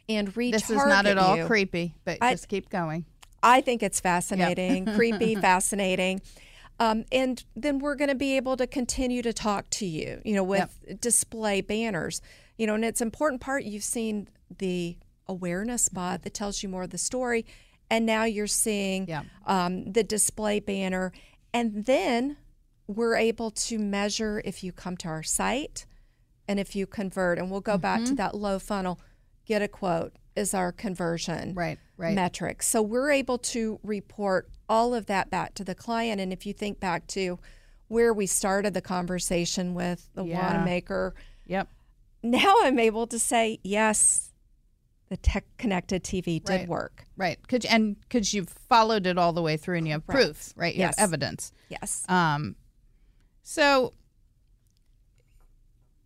[0.09, 0.51] and retarget Mm-hmm.
[0.51, 1.45] This is not at all you.
[1.45, 3.05] creepy, but I- just keep going.
[3.45, 6.21] I think it's fascinating, creepy, fascinating.
[6.79, 10.33] Um, and then we're going to be able to continue to talk to you, you
[10.33, 12.21] know, with display banners,
[12.57, 13.63] you know, and it's important part.
[13.63, 17.45] You've seen the awareness spot that tells you more of the story,
[17.89, 19.23] and now you're seeing Yeah.
[19.45, 21.11] um, the display banner,
[21.53, 22.37] and then
[22.87, 25.85] we're able to measure if you come to our site
[26.47, 27.37] and if you convert.
[27.39, 28.09] And we'll go back Mm-hmm.
[28.09, 28.99] to that low funnel.
[29.45, 32.15] Get a quote is our conversion Right, right.
[32.15, 32.67] metrics.
[32.67, 36.19] So we're able to report all of that back to the client.
[36.21, 37.39] And if you think back to
[37.87, 40.41] where we started the conversation with the Yeah.
[40.41, 41.13] Wanamaker,
[41.45, 41.67] Yep.
[42.23, 44.31] now I'm able to say, yes,
[45.09, 46.67] the tech connected TV did Right.
[46.67, 47.05] work.
[47.17, 47.37] Right.
[47.47, 50.73] Cause, and because you've followed it all the way through and you have proof, right?
[50.73, 50.97] You Yes.
[50.97, 51.51] have evidence.
[51.69, 52.05] Yes.
[52.09, 52.55] Um,
[53.43, 53.93] so,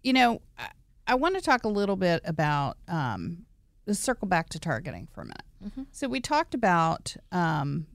[0.04, 0.70] you know, I,
[1.08, 3.46] I want to talk a little bit about um,
[3.86, 5.88] let's circle back to targeting for a minute.
[5.92, 7.88] So we talked about, um,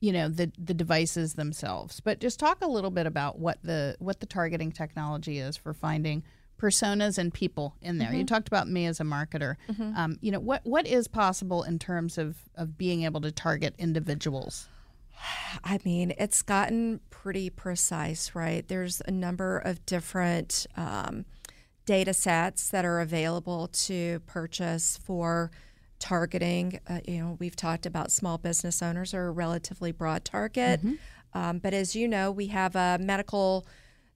[0.00, 3.96] you know, the the devices themselves, but just talk a little bit about what the
[3.98, 6.22] what the targeting technology is for finding
[6.58, 8.12] personas and people in there.
[8.12, 9.56] You talked about me as a marketer.
[9.96, 13.74] Um, you know, what what is possible in terms of of being able to target
[13.78, 14.68] individuals?
[15.64, 18.66] I mean, it's gotten pretty precise, right?
[18.66, 21.24] There's a number of different um,
[21.86, 25.50] data sets that are available to purchase for
[25.98, 26.80] targeting.
[26.88, 30.80] Uh, you know, we've talked about small business owners are a relatively broad target.
[31.34, 33.66] Um, but as you know, we have a medical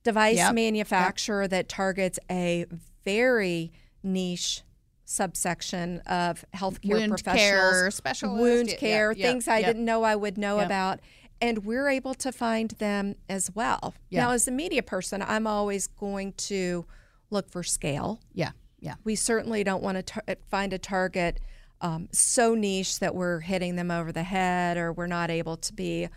[0.04, 0.54] device Yep.
[0.54, 2.64] manufacturer that targets a
[3.04, 4.62] very niche
[5.04, 10.38] subsection of healthcare Wound professionals, care wound care, yeah, things I didn't know I would
[10.38, 10.66] know Yep.
[10.66, 11.00] about.
[11.42, 13.94] And we're able to find them as well.
[14.08, 14.24] Yeah.
[14.26, 16.86] Now, as a media person, I'm always going to
[17.30, 18.20] look for scale.
[18.34, 18.94] Yeah, yeah.
[19.04, 21.40] We certainly don't want to tar- find a target
[21.80, 25.72] um, so niche that we're hitting them over the head or we're not able to
[25.72, 26.08] be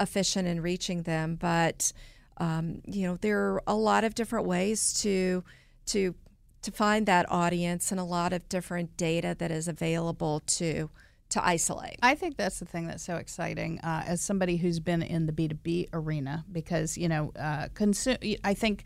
[0.00, 1.36] efficient in reaching them.
[1.36, 1.92] But
[2.38, 5.42] um, you know, there are a lot of different ways to
[5.86, 6.14] to
[6.62, 10.90] to find that audience and a lot of different data that is available to
[11.30, 11.98] to isolate.
[12.02, 15.32] I think that's the thing that's so exciting uh, as somebody who's been in the
[15.32, 18.84] B2B arena because, you know, uh, consu- I think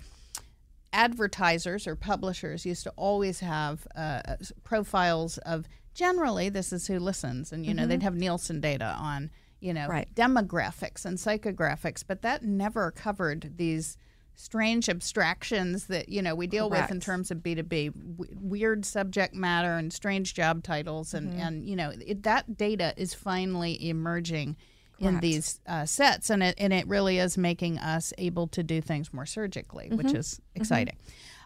[0.92, 6.98] advertisers or publishers used to always have uh, uh profiles of generally this is who
[6.98, 8.04] listens, and you know they'd mm-hmm.
[8.04, 10.12] have Nielsen data on you know Right.
[10.14, 13.96] demographics and psychographics, but that never covered these
[14.34, 19.34] strange abstractions that you know we deal with in terms of b2b w- weird subject
[19.34, 21.40] matter and strange job titles and mm-hmm.
[21.40, 24.56] and you know it, that data is finally emerging
[25.02, 28.80] in these uh, sets and it and it really is making us able to do
[28.80, 30.96] things more surgically which is exciting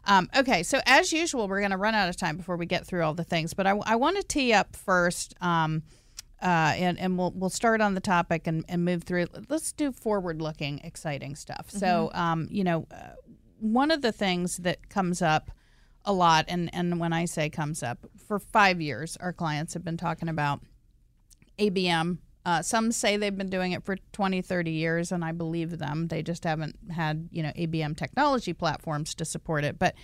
[0.04, 2.86] um, okay so as usual we're going to run out of time before we get
[2.86, 5.82] through all the things but i, I want to tee up first um,
[6.42, 9.26] uh, and, and we'll we'll start on the topic and, and move through.
[9.48, 11.70] Let's do forward looking, exciting stuff.
[11.70, 13.14] So, um, you know, uh,
[13.58, 15.50] one of the things that comes up
[16.04, 19.84] a lot, and, and when I say comes up, for five years, our clients have
[19.84, 20.60] been talking about
[21.58, 22.18] ABM.
[22.46, 26.06] Uh, some say they've been doing it for 20, 30 years, and I believe them.
[26.06, 29.80] They just haven't had, you know, ABM technology platforms to support it.
[29.80, 29.96] But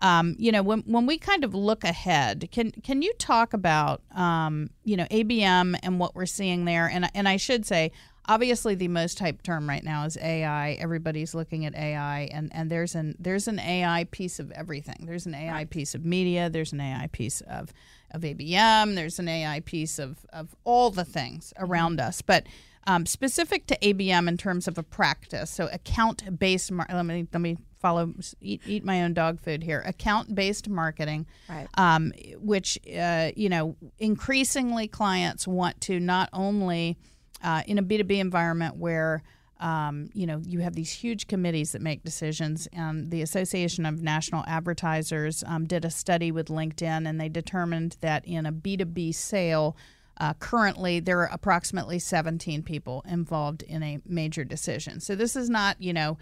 [0.00, 4.02] um, you know, when when we kind of look ahead, can can you talk about
[4.14, 6.90] um, you know ABM and what we're seeing there?
[6.90, 7.92] And and I should say,
[8.26, 10.72] obviously, the most hyped term right now is AI.
[10.72, 15.06] Everybody's looking at AI, and and there's an there's an AI piece of everything.
[15.06, 16.50] There's an AI piece of media.
[16.50, 17.72] There's an AI piece of
[18.16, 18.94] of ABM.
[18.96, 22.46] There's an AI piece of of all the things around us, but.
[22.88, 26.70] Um, specific to ABM in terms of a practice, so account-based.
[26.70, 29.82] Mar- let me let me follow eat, eat my own dog food here.
[29.84, 31.66] Account-based marketing, Right.
[31.76, 36.96] um, which uh, you know increasingly clients want to not only
[37.42, 39.24] uh, in a B two B environment where
[39.60, 44.02] um, you know you have these huge committees that make decisions, and the Association of
[44.02, 48.76] National Advertisers um, did a study with LinkedIn, and they determined that in a B
[48.76, 49.76] two B sale.
[50.18, 54.98] Uh, currently, there are approximately 17 people involved in a major decision.
[54.98, 56.16] So this is not, you know,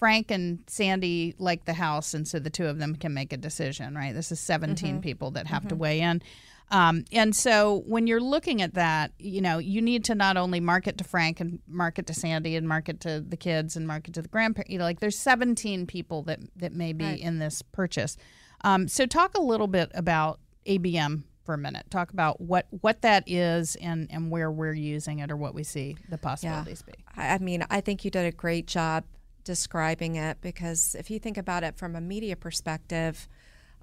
[0.00, 3.36] Frank and Sandy like the house, and so the two of them can make a
[3.36, 4.14] decision, right?
[4.14, 6.22] This is 17 people that have to weigh in.
[6.70, 10.60] Um, and so when you're looking at that, you know, you need to not only
[10.60, 14.22] market to Frank and market to Sandy and market to the kids and market to
[14.22, 14.70] the grandparents.
[14.70, 18.16] You know, like there's 17 people that that may be in this purchase.
[18.62, 21.90] Um, so talk a little bit about ABM for a minute.
[21.90, 25.64] Talk about what what that is and and where we're using it or what we
[25.64, 26.92] see the possibilities be.
[27.16, 29.04] I I mean, I think you did a great job
[29.42, 33.26] describing it because if you think about it from a media perspective,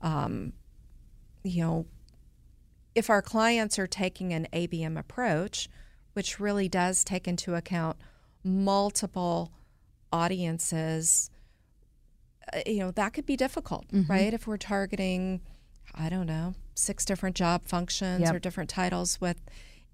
[0.02, 0.54] um,
[1.44, 1.86] you know,
[2.98, 5.70] if our clients are taking an ABM approach,
[6.14, 7.96] which really does take into account
[8.44, 9.52] multiple
[10.12, 11.30] audiences,
[12.52, 14.34] uh, you know, that could be difficult, right?
[14.34, 15.42] If we're targeting,
[15.94, 18.34] I don't know, six different job functions Yep.
[18.36, 19.42] or different titles with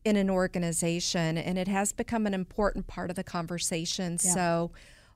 [0.06, 4.18] in an organization and it has become an important part of the conversation.
[4.18, 4.72] So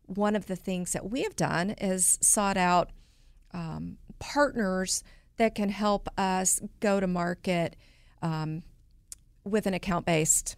[0.08, 2.89] one of the things that we have done is sought out
[3.54, 5.04] um, partners
[5.38, 7.76] that can help us go to market
[8.21, 8.63] um,
[9.43, 10.56] with an account based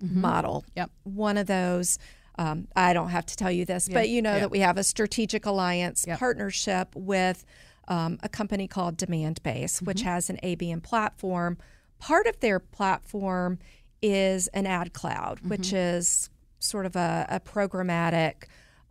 [0.00, 0.64] model.
[0.76, 0.90] Yep.
[1.04, 1.98] One of those,
[2.38, 4.40] um, I don't have to tell you this, but you know Yeah.
[4.40, 6.18] that we have a strategic alliance Yep.
[6.18, 7.44] partnership with
[7.88, 10.08] um, a company called Demandbase, which Mm-hmm.
[10.08, 11.56] has an ABM platform.
[11.98, 13.58] Part of their platform
[14.00, 15.48] is an ad cloud, Mm-hmm.
[15.50, 18.44] which is sort of a, a programmatic,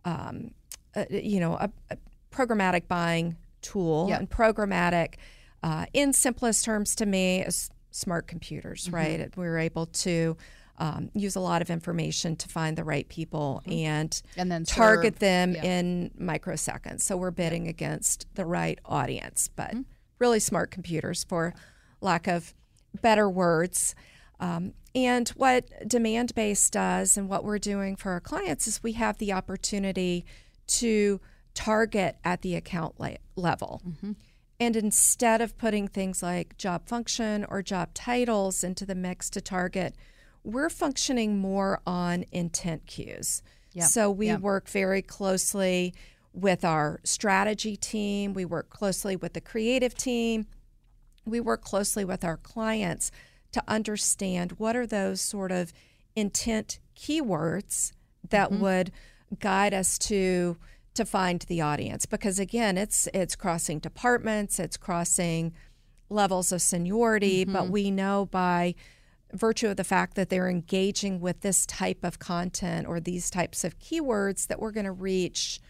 [0.04, 0.52] um,
[0.94, 1.96] uh, you know, a, a
[2.30, 4.18] programmatic buying tool Yep.
[4.20, 5.14] and programmatic,
[5.62, 8.94] uh, in simplest terms to me, is smart computers, Mm-hmm.
[8.94, 9.36] right?
[9.36, 10.36] We're able to
[10.78, 14.40] um, use a lot of information to find the right people and Mm-hmm.
[14.40, 15.20] And then target serve.
[15.20, 15.64] them Yeah.
[15.64, 17.02] in microseconds.
[17.02, 19.82] So we're bidding against the right audience, but Mm-hmm.
[20.18, 21.54] really smart computers for
[22.00, 22.54] lack of
[23.00, 23.94] better words.
[24.40, 29.18] Um, and what Demandbase does and what we're doing for our clients is we have
[29.18, 30.24] the opportunity
[30.66, 31.20] to
[31.54, 33.82] target at the account le- level.
[33.86, 34.12] Mm-hmm.
[34.60, 39.40] And instead of putting things like job function or job titles into the mix to
[39.40, 39.96] target,
[40.44, 43.42] we're functioning more on intent cues.
[43.72, 43.88] Yep.
[43.88, 44.40] So we Yep.
[44.40, 45.94] work very closely
[46.32, 50.46] with our strategy team, we work closely with the creative team,
[51.24, 53.10] we work closely with our clients
[53.52, 55.72] to understand what are those sort of
[56.16, 57.92] intent keywords
[58.30, 58.62] that mm-hmm.
[58.62, 58.92] would
[59.38, 60.56] guide us to
[60.94, 65.52] to find the audience because again it's it's crossing departments it's crossing
[66.10, 67.72] levels of seniority but mm-hmm.
[67.72, 68.74] we know by
[69.32, 73.64] virtue of the fact that they're engaging with this type of content or these types
[73.64, 75.60] of keywords that we're going to reach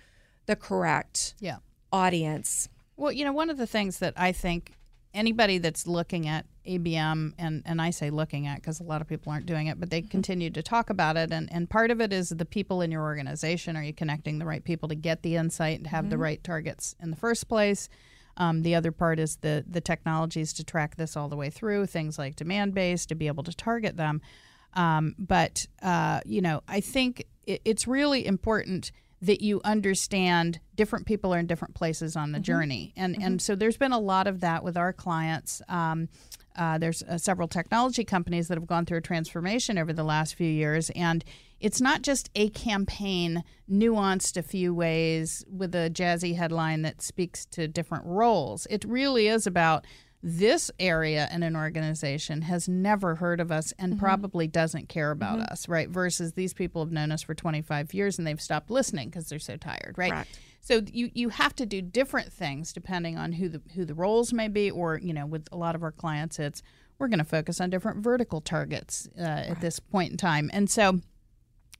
[0.46, 1.58] the correct Yeah.
[1.92, 4.72] audience Well, you know, one of the things that I think
[5.14, 9.08] anybody that's looking at ABM, and, and I say looking at because a lot of
[9.08, 11.32] people aren't doing it, but they continue to talk about it.
[11.32, 13.76] And, and part of it is the people in your organization.
[13.76, 16.94] Are you connecting the right people to get the insight and have the right targets
[17.00, 17.88] in the first place?
[18.36, 21.86] Um, the other part is the the technologies to track this all the way through,
[21.86, 24.20] things like demand based to be able to target them.
[24.74, 31.06] Um, but uh, you know, I think it, it's really important that you understand different
[31.06, 34.26] people are in different places on the journey, and and so there's been a lot
[34.26, 35.60] of that with our clients.
[35.68, 36.08] Um,
[36.56, 40.34] uh, there's uh, several technology companies that have gone through a transformation over the last
[40.34, 41.24] few years, and
[41.60, 47.46] it's not just a campaign nuanced a few ways with a jazzy headline that speaks
[47.46, 48.66] to different roles.
[48.68, 49.86] It really is about
[50.22, 55.40] this area in an organization has never heard of us and probably doesn't care about
[55.40, 55.88] us, right?
[55.88, 59.40] Versus these people have known us for 25 years and they've stopped listening because they're
[59.40, 60.12] so tired, right?
[60.12, 60.38] Correct.
[60.62, 64.32] So you you have to do different things depending on who the who the roles
[64.32, 66.62] may be, or you know, with a lot of our clients, it's
[66.98, 70.70] we're going to focus on different vertical targets uh, at this point in time, and
[70.70, 71.00] so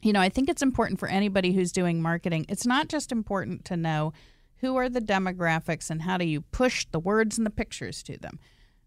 [0.02, 2.44] you know, I think it's important for anybody who's doing marketing.
[2.48, 4.12] It's not just important to know
[4.56, 8.18] who are the demographics and how do you push the words and the pictures to
[8.18, 8.40] them,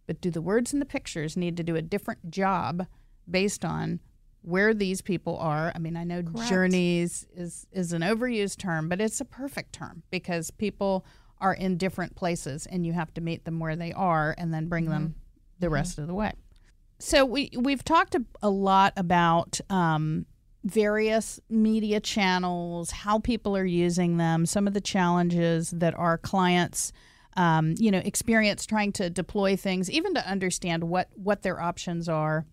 [0.08, 2.86] but do the words and the pictures need to do a different job
[3.30, 4.02] based on
[4.46, 5.72] where these people are?
[5.74, 10.04] I mean, I know journeys is is an overused term, but it's a perfect term
[10.12, 11.06] because people
[11.40, 14.68] are in different places and you have to meet them where they are and then
[14.68, 15.16] bring them
[15.60, 16.34] the rest of the way.
[17.00, 20.26] So we we've talked a, a lot about um,
[20.64, 26.92] various media channels, how people are using them, some of the challenges that our clients,
[27.36, 32.08] um, you know, experience trying to deploy things, even to understand what what their options
[32.08, 32.46] are.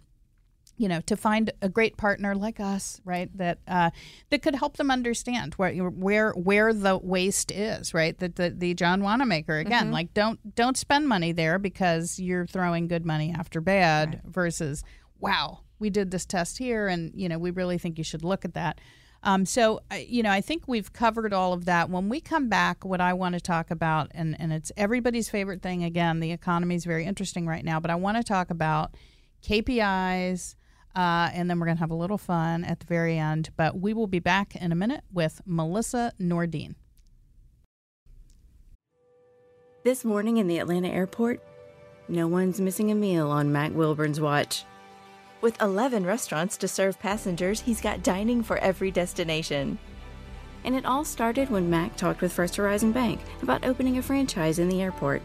[0.83, 3.31] You know, to find a great partner like us, right?
[3.39, 3.91] That uh,
[4.31, 8.19] that could help them understand where where where the waste is, right?
[8.19, 12.89] That the, the John Wanamaker again, like don't don't spend money there because you're throwing
[12.89, 14.83] good money after bad versus
[15.21, 18.45] wow, we did this test here, and you know we really think you should look
[18.45, 18.81] at that.
[19.23, 21.91] Um, so you know, I think we've covered all of that.
[21.91, 25.63] When we come back, what I want to talk about, and and it's everybody's favorite
[25.63, 25.85] thing.
[25.85, 28.97] Again, the economy is very interesting right now, but I want to talk about
[29.47, 30.57] KPIs.
[30.95, 33.51] Uh, and then we're going to have a little fun at the very end.
[33.57, 36.75] But we will be back in a minute with Melissa Nordin.
[39.85, 41.43] This morning in the Atlanta airport,
[42.09, 44.65] no one's missing a meal on Mac Wilburn's watch.
[45.41, 49.79] With 11 restaurants to serve passengers, he's got dining for every destination.
[50.65, 54.61] And it all started when Mac talked with First Horizon Bank about opening a franchise
[54.61, 55.21] in the airport.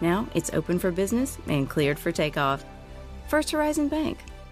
[0.00, 2.64] Now it's open for business and cleared for takeoff.
[3.28, 4.18] First Horizon Bank.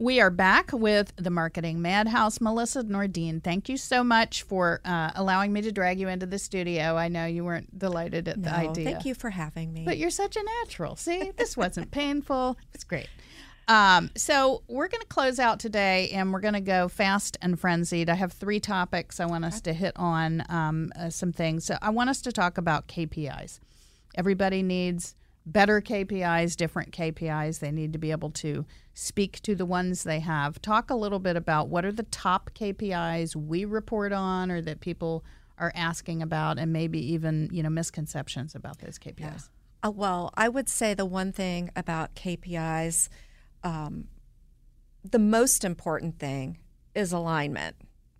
[0.00, 3.42] We are back with the Marketing Madhouse, Melissa Nordin.
[3.42, 6.96] Thank you so much for uh, allowing me to drag you into the studio.
[6.96, 8.92] I know you weren't delighted at the idea.
[8.92, 9.84] thank you for having me.
[9.84, 10.94] But you're such a natural.
[10.94, 12.56] See, this wasn't painful.
[12.72, 13.08] It's great.
[13.66, 17.58] Um, so we're going to close out today, and we're going to go fast and
[17.58, 18.08] frenzied.
[18.08, 21.64] I have three topics I want us to hit on um, uh, some things.
[21.66, 23.58] So I want us to talk about KPIs.
[24.14, 25.16] Everybody needs
[25.52, 27.60] better KPIs, different KPIs.
[27.60, 30.60] They need to be able to speak to the ones they have.
[30.60, 34.80] Talk a little bit about what are the top KPIs we report on, or that
[34.80, 35.24] people
[35.58, 39.48] are asking about, and maybe even you know misconceptions about those KPIs.
[39.82, 43.08] Uh, well, I would say the one thing about KPIs,
[43.62, 44.08] um,
[45.08, 46.58] the most important thing
[46.94, 47.76] is alignment,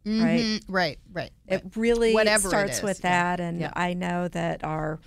[0.06, 0.40] right?
[0.44, 0.62] Mhm.
[0.68, 1.32] Right, right.
[1.46, 3.10] It really Whatever starts is, with yeah.
[3.36, 3.72] that, and Yeah.
[3.74, 5.00] I know that our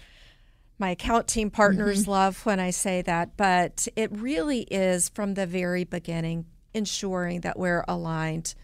[0.81, 2.11] my account team partners Mm-hmm.
[2.11, 7.57] love when I say that, but it really is from the very beginning ensuring that
[7.57, 8.55] we're aligned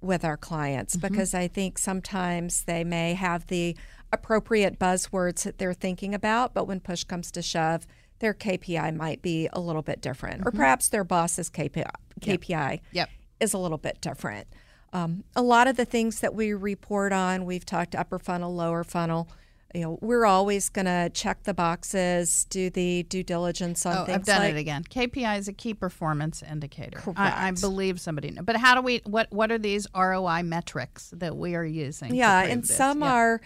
[0.00, 1.06] with our clients Mm-hmm.
[1.08, 3.76] because I think sometimes they may have the
[4.12, 7.86] appropriate buzzwords that they're thinking about, but when push comes to shove,
[8.18, 11.88] their KPI might be a little bit different, or perhaps their boss's KPI,
[12.20, 12.84] KPI Mm-hmm.
[12.96, 13.10] Yep.
[13.40, 14.46] is a little bit different.
[14.92, 18.82] Um, a lot of the things that we report on, we've talked upper funnel, lower
[18.82, 19.28] funnel.
[19.74, 24.04] You know, we're always going to check the boxes, do the due diligence on Oh,
[24.04, 24.82] things I've done like it again.
[24.84, 27.00] KPI is a key performance indicator.
[27.16, 28.30] I, I believe somebody.
[28.32, 29.00] But how do we?
[29.04, 32.14] What What are these ROI metrics that we are using?
[32.14, 32.76] Yeah, and this?
[32.76, 33.12] some Yeah.
[33.12, 33.40] are,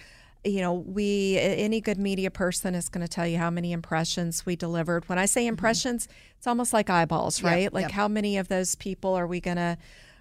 [0.45, 4.47] you know, we any good media person is going to tell you how many impressions
[4.47, 5.09] we delivered.
[5.09, 6.09] When I say impressions,
[6.39, 7.47] it's almost like eyeballs, Mm-hmm.
[7.47, 7.73] Yep, right?
[7.73, 7.93] Like yep.
[7.93, 9.77] how many of those people are we gonna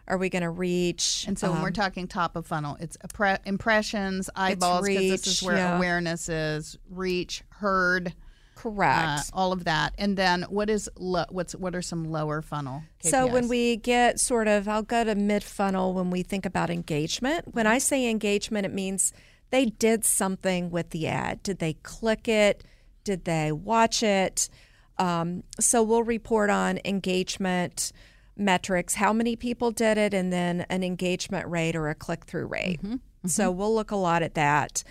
[0.07, 1.25] are we going to reach?
[1.27, 5.27] And so when we're Um, talking top of funnel, it's appre- impressions, eyeballs, because this
[5.27, 5.77] is where yeah.
[5.77, 8.13] awareness is, reach, heard,
[8.55, 9.07] correct.
[9.07, 9.93] uh, all of that.
[9.97, 12.83] And then what is lo- what's what are some lower funnel?
[13.03, 13.09] KPIs?
[13.11, 16.69] So when we get sort of, I'll go to mid funnel when we think about
[16.69, 17.53] engagement.
[17.53, 19.13] When I say engagement, it means
[19.51, 21.43] they did something with the ad.
[21.43, 22.63] Did they click it?
[23.03, 24.49] Did they watch it?
[24.97, 27.91] Um, so we'll report on engagement
[28.35, 32.47] metrics, how many people did it, and then an engagement rate or a click through
[32.47, 32.81] rate.
[32.81, 32.93] Mm-hmm.
[32.93, 33.27] Mm-hmm.
[33.27, 34.83] So we'll look a lot at that.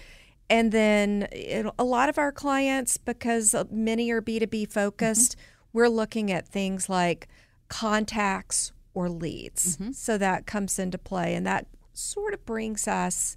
[0.48, 5.78] And then it, a lot of our clients, because many are B2B focused, mm-hmm.
[5.78, 7.28] we're looking at things like
[7.68, 9.78] contacts or leads.
[9.92, 13.36] So that comes into play, and that sort of brings us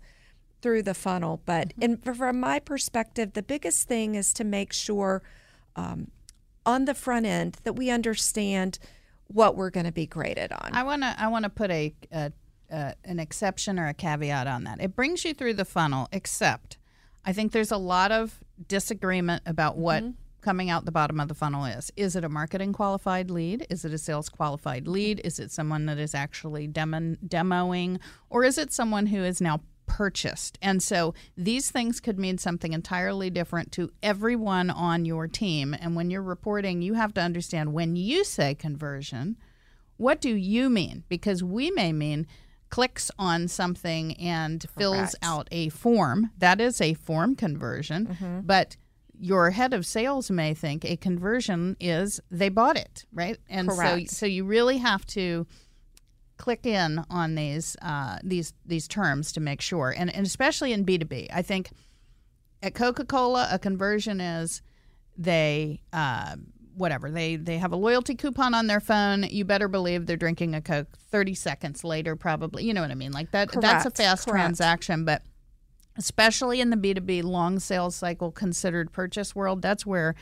[0.61, 1.41] through the funnel.
[1.45, 5.23] But in, from my perspective, the biggest thing is to make sure
[5.75, 6.11] um,
[6.65, 8.79] on the front end that we understand
[9.27, 10.71] what we're going to be graded on.
[10.73, 12.31] I want to I want to put a, a,
[12.69, 14.81] an exception or a caveat on that.
[14.81, 16.77] It brings you through the funnel, except
[17.25, 20.11] I think there's a lot of disagreement about what mm-hmm.
[20.41, 21.91] coming out the bottom of the funnel is.
[21.95, 23.65] Is it a marketing qualified lead?
[23.69, 25.21] Is it a sales qualified lead?
[25.23, 27.99] Is it someone that is actually demo, demoing,
[28.29, 30.57] or is it someone who is now purchased.
[30.61, 35.75] And so these things could mean something entirely different to everyone on your team.
[35.79, 39.37] And when you're reporting, you have to understand when you say conversion,
[39.97, 41.03] what do you mean?
[41.07, 42.27] Because we may mean
[42.69, 46.31] clicks on something and fills out a form.
[46.37, 48.07] That is a form conversion.
[48.07, 48.39] Mm-hmm.
[48.41, 48.75] But
[49.19, 53.37] your head of sales may think a conversion is they bought it, right?
[53.49, 54.09] And Correct.
[54.09, 55.47] so so you really have to
[56.37, 60.83] click in on these uh, these these terms to make sure, and, and especially in
[60.83, 61.27] B two B.
[61.33, 61.71] I think
[62.61, 64.61] at Coca Cola, a conversion is
[65.17, 66.35] they uh,
[66.75, 69.23] whatever they they have a loyalty coupon on their phone.
[69.23, 72.63] You better believe they're drinking a Coke thirty seconds later, probably.
[72.63, 73.11] You know what I mean?
[73.11, 73.51] Like that.
[73.51, 74.41] That's a fast correct.
[74.41, 75.21] transaction, but
[75.97, 80.15] especially in the B two B long sales cycle considered purchase world, that's where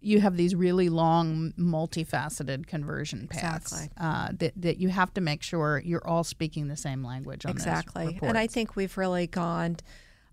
[0.00, 3.96] you have these really long, multifaceted conversion paths Exactly.
[4.00, 8.18] uh, that, that you have to make sure you're all speaking the same language exactly.
[8.22, 9.76] And I think we've really gone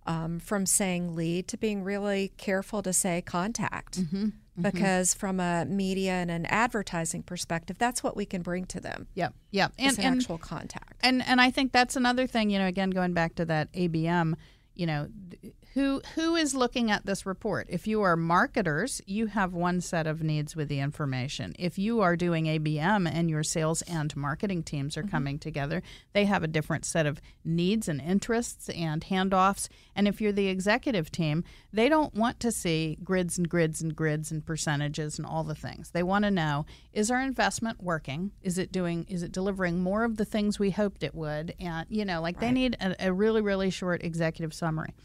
[0.06, 4.00] um, from saying lead to being really careful to say contact.
[4.02, 4.30] Mm-hmm,
[4.62, 9.08] Because from a media and an advertising perspective, that's what we can bring to them.
[9.16, 10.96] Yep, yep, and an and, actual contact.
[11.02, 12.50] and and I think that's another thing.
[12.50, 14.34] You know, again, going back to that ABM,
[14.76, 15.10] you know,
[15.42, 17.68] th- who who is looking at this report?
[17.70, 21.56] If you are marketers, you have one set of needs with the information.
[21.60, 25.12] If you are doing ABM and your sales and marketing teams are mm-hmm.
[25.12, 29.70] coming together, they have a different set of needs and interests and handoffs.
[29.96, 33.96] And if you're the executive team, they don't want to see grids and grids and
[33.96, 35.92] grids and percentages and all the things.
[35.92, 38.32] They want to know is our investment working?
[38.42, 41.54] Is it doing is it delivering more of the things we hoped it would?
[41.60, 44.96] And you know, like they need a, a really really short executive summary.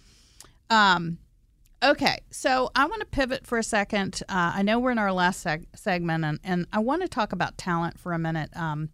[0.73, 1.19] Um,
[1.85, 4.23] okay, so I want to pivot for a second.
[4.27, 7.33] Uh, I know we're in our last seg- segment, and, and I want to talk
[7.33, 8.49] about talent for a minute.
[8.57, 8.89] Um,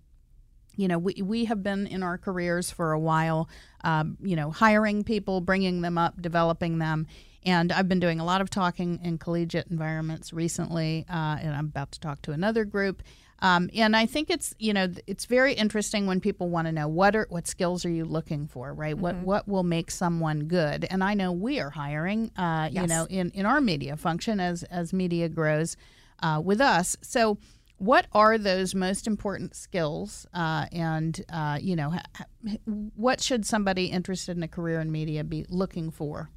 [0.75, 3.49] you know, we, we have been in our careers for a while,
[3.85, 7.07] um, you know, hiring people, bringing them up, developing them.
[7.45, 11.67] And I've been doing a lot of talking in collegiate environments recently, uh, and I'm
[11.67, 13.05] about to talk to another group.
[13.41, 16.89] Um, and I think it's you know it's very interesting when people want to know
[16.89, 18.97] what are what skills are you looking for, right?
[18.99, 20.87] What what will make someone good?
[20.91, 24.65] And I know we are hiring, uh, you know, in in our media function as
[24.65, 25.77] as media grows
[26.23, 26.97] uh, with us.
[27.01, 27.39] So
[27.77, 32.57] what are those most important skills uh, and uh, you know ha- ha-
[32.97, 36.29] what should somebody interested in a career in media be looking for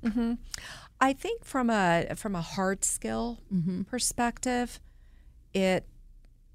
[1.00, 3.40] I think from a from a hard skill
[3.90, 4.80] perspective,
[5.52, 5.88] it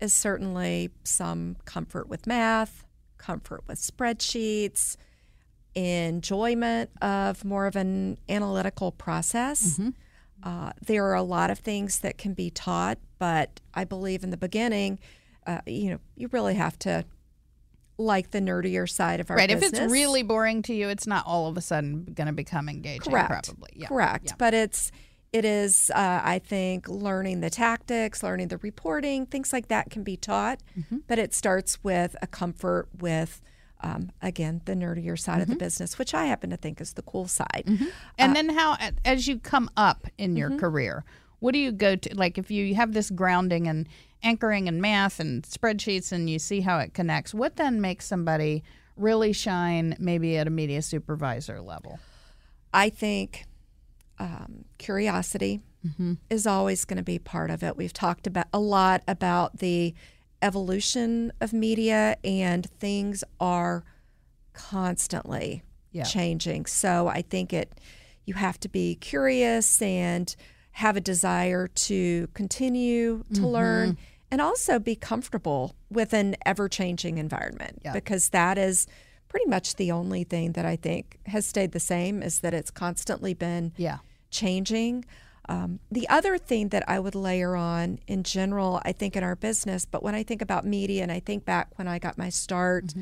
[0.01, 2.85] is certainly some comfort with math,
[3.19, 4.97] comfort with spreadsheets,
[5.75, 9.81] enjoyment of more of an analytical process.
[10.43, 14.31] Uh, there are a lot of things that can be taught, but I believe in
[14.31, 14.99] the beginning,
[15.47, 17.05] uh, you know, you really have to
[17.99, 19.73] like the nerdier side of our right business.
[19.73, 22.69] if it's really boring to you it's not all of a sudden going to become
[22.69, 24.33] engaging correct probably yeah correct yeah.
[24.37, 24.93] but it's
[25.37, 30.03] it is uh, i think learning the tactics learning the reporting things like that can
[30.03, 30.99] be taught Mm-hmm.
[31.09, 33.41] but it starts with a comfort with
[33.82, 37.03] um, again, the nerdier side of the business, which I happen to think is the
[37.03, 37.64] cool side.
[38.18, 41.05] And then how, as you come up in your career,
[41.41, 42.14] what do you go to?
[42.14, 43.87] Like, if you have this grounding and
[44.22, 48.64] anchoring and math and spreadsheets, and you see how it connects, what then makes somebody
[48.97, 51.99] really shine, maybe at a media supervisor level?
[52.72, 53.45] I think
[54.19, 55.61] um, curiosity
[56.29, 57.77] is always going to be part of it.
[57.77, 59.95] We've talked about a lot about the
[60.43, 63.85] evolution of media, and things are
[64.53, 65.62] constantly
[65.93, 66.03] Yeah.
[66.05, 66.67] changing.
[66.67, 67.81] So I think it
[68.25, 70.35] you have to be curious and
[70.73, 73.97] have a desire to continue to learn
[74.33, 77.93] and also be comfortable with an ever-changing environment Yeah.
[77.93, 78.89] because that is
[79.29, 82.70] pretty much the only thing that I think has stayed the same is that it's
[82.70, 83.99] constantly been Yeah.
[84.31, 85.05] changing.
[85.49, 89.37] Um, the other thing that I would layer on in general, I think in our
[89.37, 92.31] business, but when I think about media and I think back when I got my
[92.31, 92.95] start,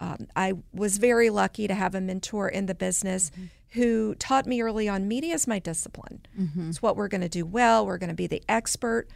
[0.00, 3.30] um, I was very lucky to have a mentor in the business
[3.70, 6.26] who taught me early on media is my discipline.
[6.68, 7.86] It's what we're going to do well.
[7.86, 9.08] We're going to be the expert.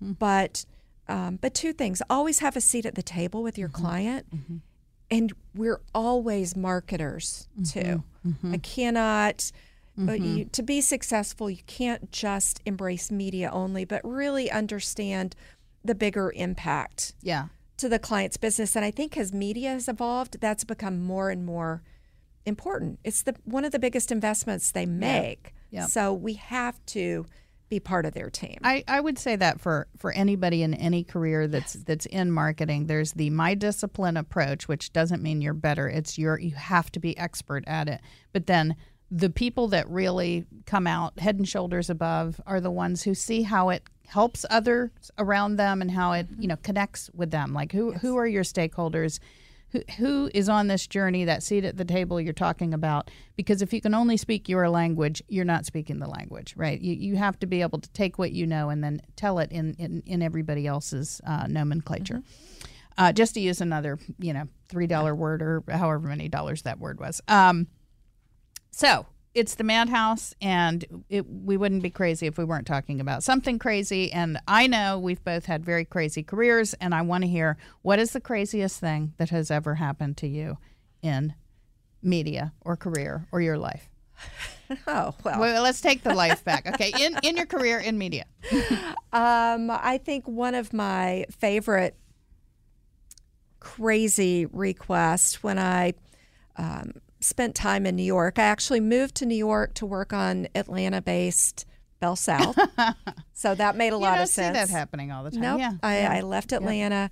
[0.00, 0.66] But
[1.08, 4.26] um, but two things: always have a seat at the table with your client,
[5.10, 7.80] and we're always marketers mm-hmm.
[7.80, 8.04] too.
[8.26, 8.54] Mm-hmm.
[8.54, 9.52] I cannot.
[9.98, 10.50] But you, mm-hmm.
[10.50, 15.34] to be successful, you can't just embrace media only, but really understand
[15.82, 17.46] the bigger impact Yeah.
[17.78, 18.76] to the client's business.
[18.76, 21.82] And I think as media has evolved, that's become more and more
[22.44, 22.98] important.
[23.04, 25.54] It's the one of the biggest investments they make.
[25.70, 25.88] Yep.
[25.88, 27.24] So we have to
[27.68, 28.58] be part of their team.
[28.62, 32.86] I, I would say that for, for anybody in any career that's that's in marketing,
[32.86, 35.88] there's the my discipline approach, which doesn't mean you're better.
[35.88, 38.00] It's your you have to be expert at it.
[38.32, 38.76] But then
[39.10, 43.42] the people that really come out head and shoulders above are the ones who see
[43.42, 46.48] how it helps others around them and how it you mm-hmm.
[46.48, 47.52] know connects with them.
[47.52, 49.18] Like who who are your stakeholders?
[49.70, 53.10] Who, who is on this journey, that seat at the table you're talking about?
[53.36, 56.80] Because if you can only speak your language, you're not speaking the language, right?
[56.80, 59.50] You, you have to be able to take what you know and then tell it
[59.50, 62.22] in, in, in everybody else's uh, nomenclature.
[62.98, 66.98] Uh, just to use another, you know, $3 word or however many dollars that word
[66.98, 67.20] was.
[67.28, 67.66] Um,
[68.70, 69.06] so
[69.36, 73.58] it's the madhouse, and it, we wouldn't be crazy if we weren't talking about something
[73.58, 74.10] crazy.
[74.10, 77.98] And I know we've both had very crazy careers, and I want to hear what
[77.98, 80.56] is the craziest thing that has ever happened to you
[81.02, 81.34] in
[82.02, 83.90] media or career or your life?
[84.86, 86.66] oh well, Well, let's take the life back.
[86.66, 88.24] Okay, in in your career in media.
[89.12, 91.96] Um, I think one of my favorite
[93.60, 95.94] crazy requests when I
[96.56, 96.92] um,
[97.26, 98.38] spent time in New York.
[98.38, 101.66] I actually moved to New York to work on Atlanta-based
[102.00, 102.58] Bell South,
[103.32, 104.56] so that made a You lot of see sense.
[104.56, 105.40] that happening all the time.
[105.40, 105.60] Nope.
[105.60, 106.12] Yeah, I, yeah.
[106.12, 107.10] I left Atlanta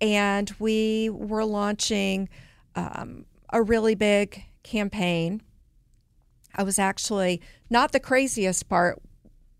[0.00, 2.28] and we were launching
[2.74, 5.40] um, a really big campaign.
[6.54, 7.40] I was actually
[7.70, 9.00] not the craziest part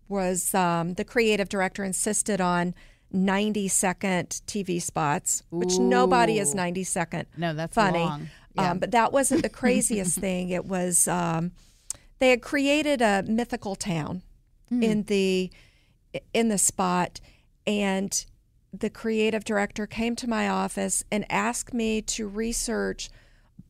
[0.07, 2.75] was um, the creative director insisted on
[3.15, 7.25] 90 second TV spots, which nobody is 90 second.
[7.37, 7.99] No, that's funny.
[7.99, 8.29] long.
[8.55, 8.71] Yeah.
[8.71, 10.49] Um, but that wasn't the craziest thing.
[10.49, 11.51] It was um,
[12.19, 14.21] they had created a mythical town
[14.69, 14.81] Hmm.
[14.81, 15.51] in the
[16.33, 17.19] in the spot,
[17.67, 18.25] and
[18.73, 23.09] the creative director came to my office and asked me to research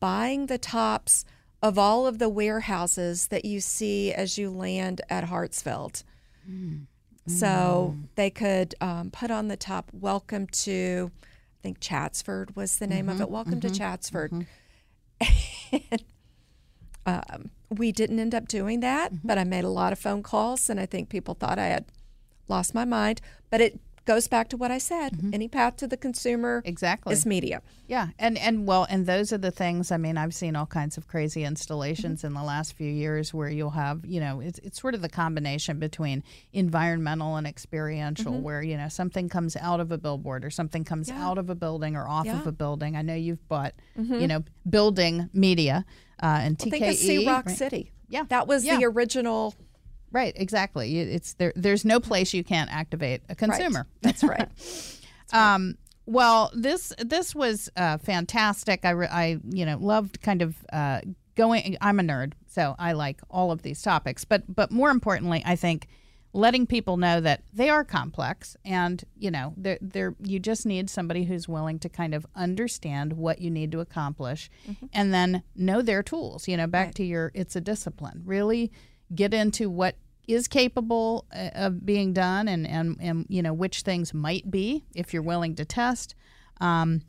[0.00, 1.24] buying the tops
[1.62, 6.02] of all of the warehouses that you see as you land at Hartsfield.
[7.26, 8.08] So mm.
[8.14, 13.08] they could um, put on the top, welcome to, I think Chatsford was the name
[13.08, 14.30] of it, mm-hmm, welcome to mm-hmm, Chatsford.
[14.30, 15.76] Mm-hmm.
[15.90, 16.04] And,
[17.06, 20.70] um, we didn't end up doing that, but I made a lot of phone calls,
[20.70, 21.86] and I think people thought I had
[22.48, 23.20] lost my mind.
[23.50, 25.34] But it goes back to what I said mm-hmm.
[25.34, 27.12] any path to the consumer Exactly.
[27.12, 27.60] is media.
[27.86, 29.92] Yeah, and and well, and those are the things.
[29.92, 32.28] I mean, I've seen all kinds of crazy installations mm-hmm.
[32.28, 35.08] in the last few years where you'll have, you know, it's it's sort of the
[35.08, 38.42] combination between environmental and experiential, mm-hmm.
[38.42, 41.54] where you know something comes out of a billboard or something comes out of a
[41.54, 42.96] building or off of a building.
[42.96, 45.84] I know you've bought, you know, building media
[46.22, 46.70] uh, and TKE.
[46.70, 47.56] Think of See Rock right?
[47.56, 47.92] City.
[48.08, 48.24] Yeah.
[48.28, 48.78] That was Yeah.
[48.78, 49.54] the original.
[50.12, 50.98] Right, exactly.
[50.98, 51.52] It's there.
[51.56, 53.86] There's no place you can't activate a consumer.
[54.02, 54.48] That's right.
[55.32, 55.76] Um,
[56.06, 58.84] well, this this was uh, fantastic.
[58.84, 61.00] I, re- I you know loved kind of uh,
[61.34, 61.76] going.
[61.80, 64.24] I'm a nerd, so I like all of these topics.
[64.24, 65.88] But but more importantly, I think
[66.32, 70.88] letting people know that they are complex, and you know they're, they're you just need
[70.88, 74.48] somebody who's willing to kind of understand what you need to accomplish,
[74.92, 76.46] and then know their tools.
[76.46, 78.22] You know, back to your it's a discipline.
[78.24, 78.70] Really
[79.14, 79.96] get into what
[80.26, 84.84] is capable uh, of being done and, and, and you know which things might be
[84.94, 86.14] if you're willing to test
[86.60, 87.02] um,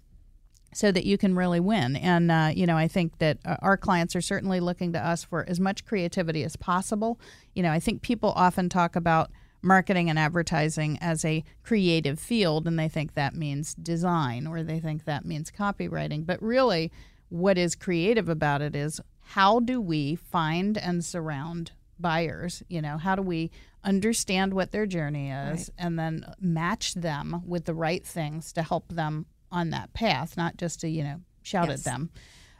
[0.74, 1.96] so that you can really win.
[1.96, 5.24] And, uh, you know, I think that uh, our clients are certainly looking to us
[5.24, 7.20] for as much creativity as possible.
[7.56, 9.32] You know, I think people often talk about
[9.62, 14.80] marketing and advertising as a creative field and they think that means design or they
[14.80, 16.26] think that means copywriting.
[16.26, 16.92] But really,
[17.30, 22.64] what is creative about it is how do we find and surround buyers?
[22.68, 23.52] You know, how do we
[23.84, 25.70] understand what their journey is right.
[25.78, 30.58] and then match them with the right things to help them on that path, not
[30.58, 31.80] just to, you know, shout yes.
[31.80, 32.10] at them.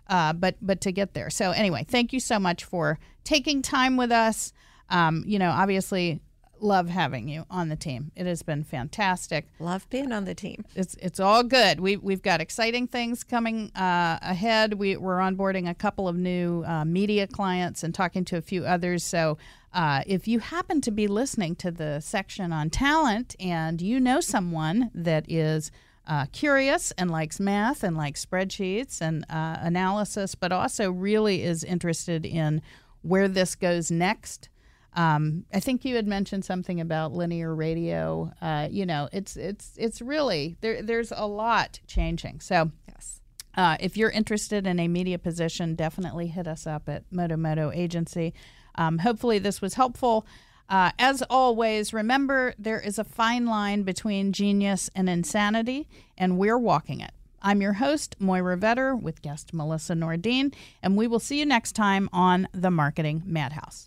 [0.10, 1.30] Uh, but but to get there.
[1.30, 4.54] So anyway, thank you so much for taking time with us.
[4.90, 6.22] Um, you know, obviously,
[6.60, 8.12] love having you on the team.
[8.16, 9.48] It has been fantastic.
[9.60, 10.66] Love being on the team.
[10.76, 11.80] It's it's all good.
[11.80, 14.76] We we've got exciting things coming uh, ahead.
[14.76, 18.66] We we're onboarding a couple of new uh, media clients and talking to a few
[18.66, 19.04] others.
[19.04, 19.38] So.
[19.74, 24.20] Uh, if you happen to be listening to the section on talent and you know
[24.20, 25.72] someone that is
[26.08, 31.64] uh, curious and likes math and likes spreadsheets and uh, analysis, but also really is
[31.64, 32.62] interested in
[33.02, 34.50] where this goes next,
[34.98, 38.34] um, I think you had mentioned something about linear radio.
[38.42, 40.82] Uh, you know, it's it's it's really there.
[40.82, 42.40] There's a lot changing.
[42.40, 43.22] So yes,
[43.56, 47.72] uh, if you're interested in a media position, definitely hit us up at Modo Modo
[47.72, 48.34] Agency.
[48.74, 50.26] Um, hopefully, this was helpful.
[50.68, 55.88] Uh, as always, remember there is a fine line between genius and insanity,
[56.18, 57.12] and we're walking it.
[57.40, 61.74] I'm your host, Moira Vetter, with guest Melissa Nordin, and we will see you next
[61.74, 63.87] time on The Marketing Madhouse.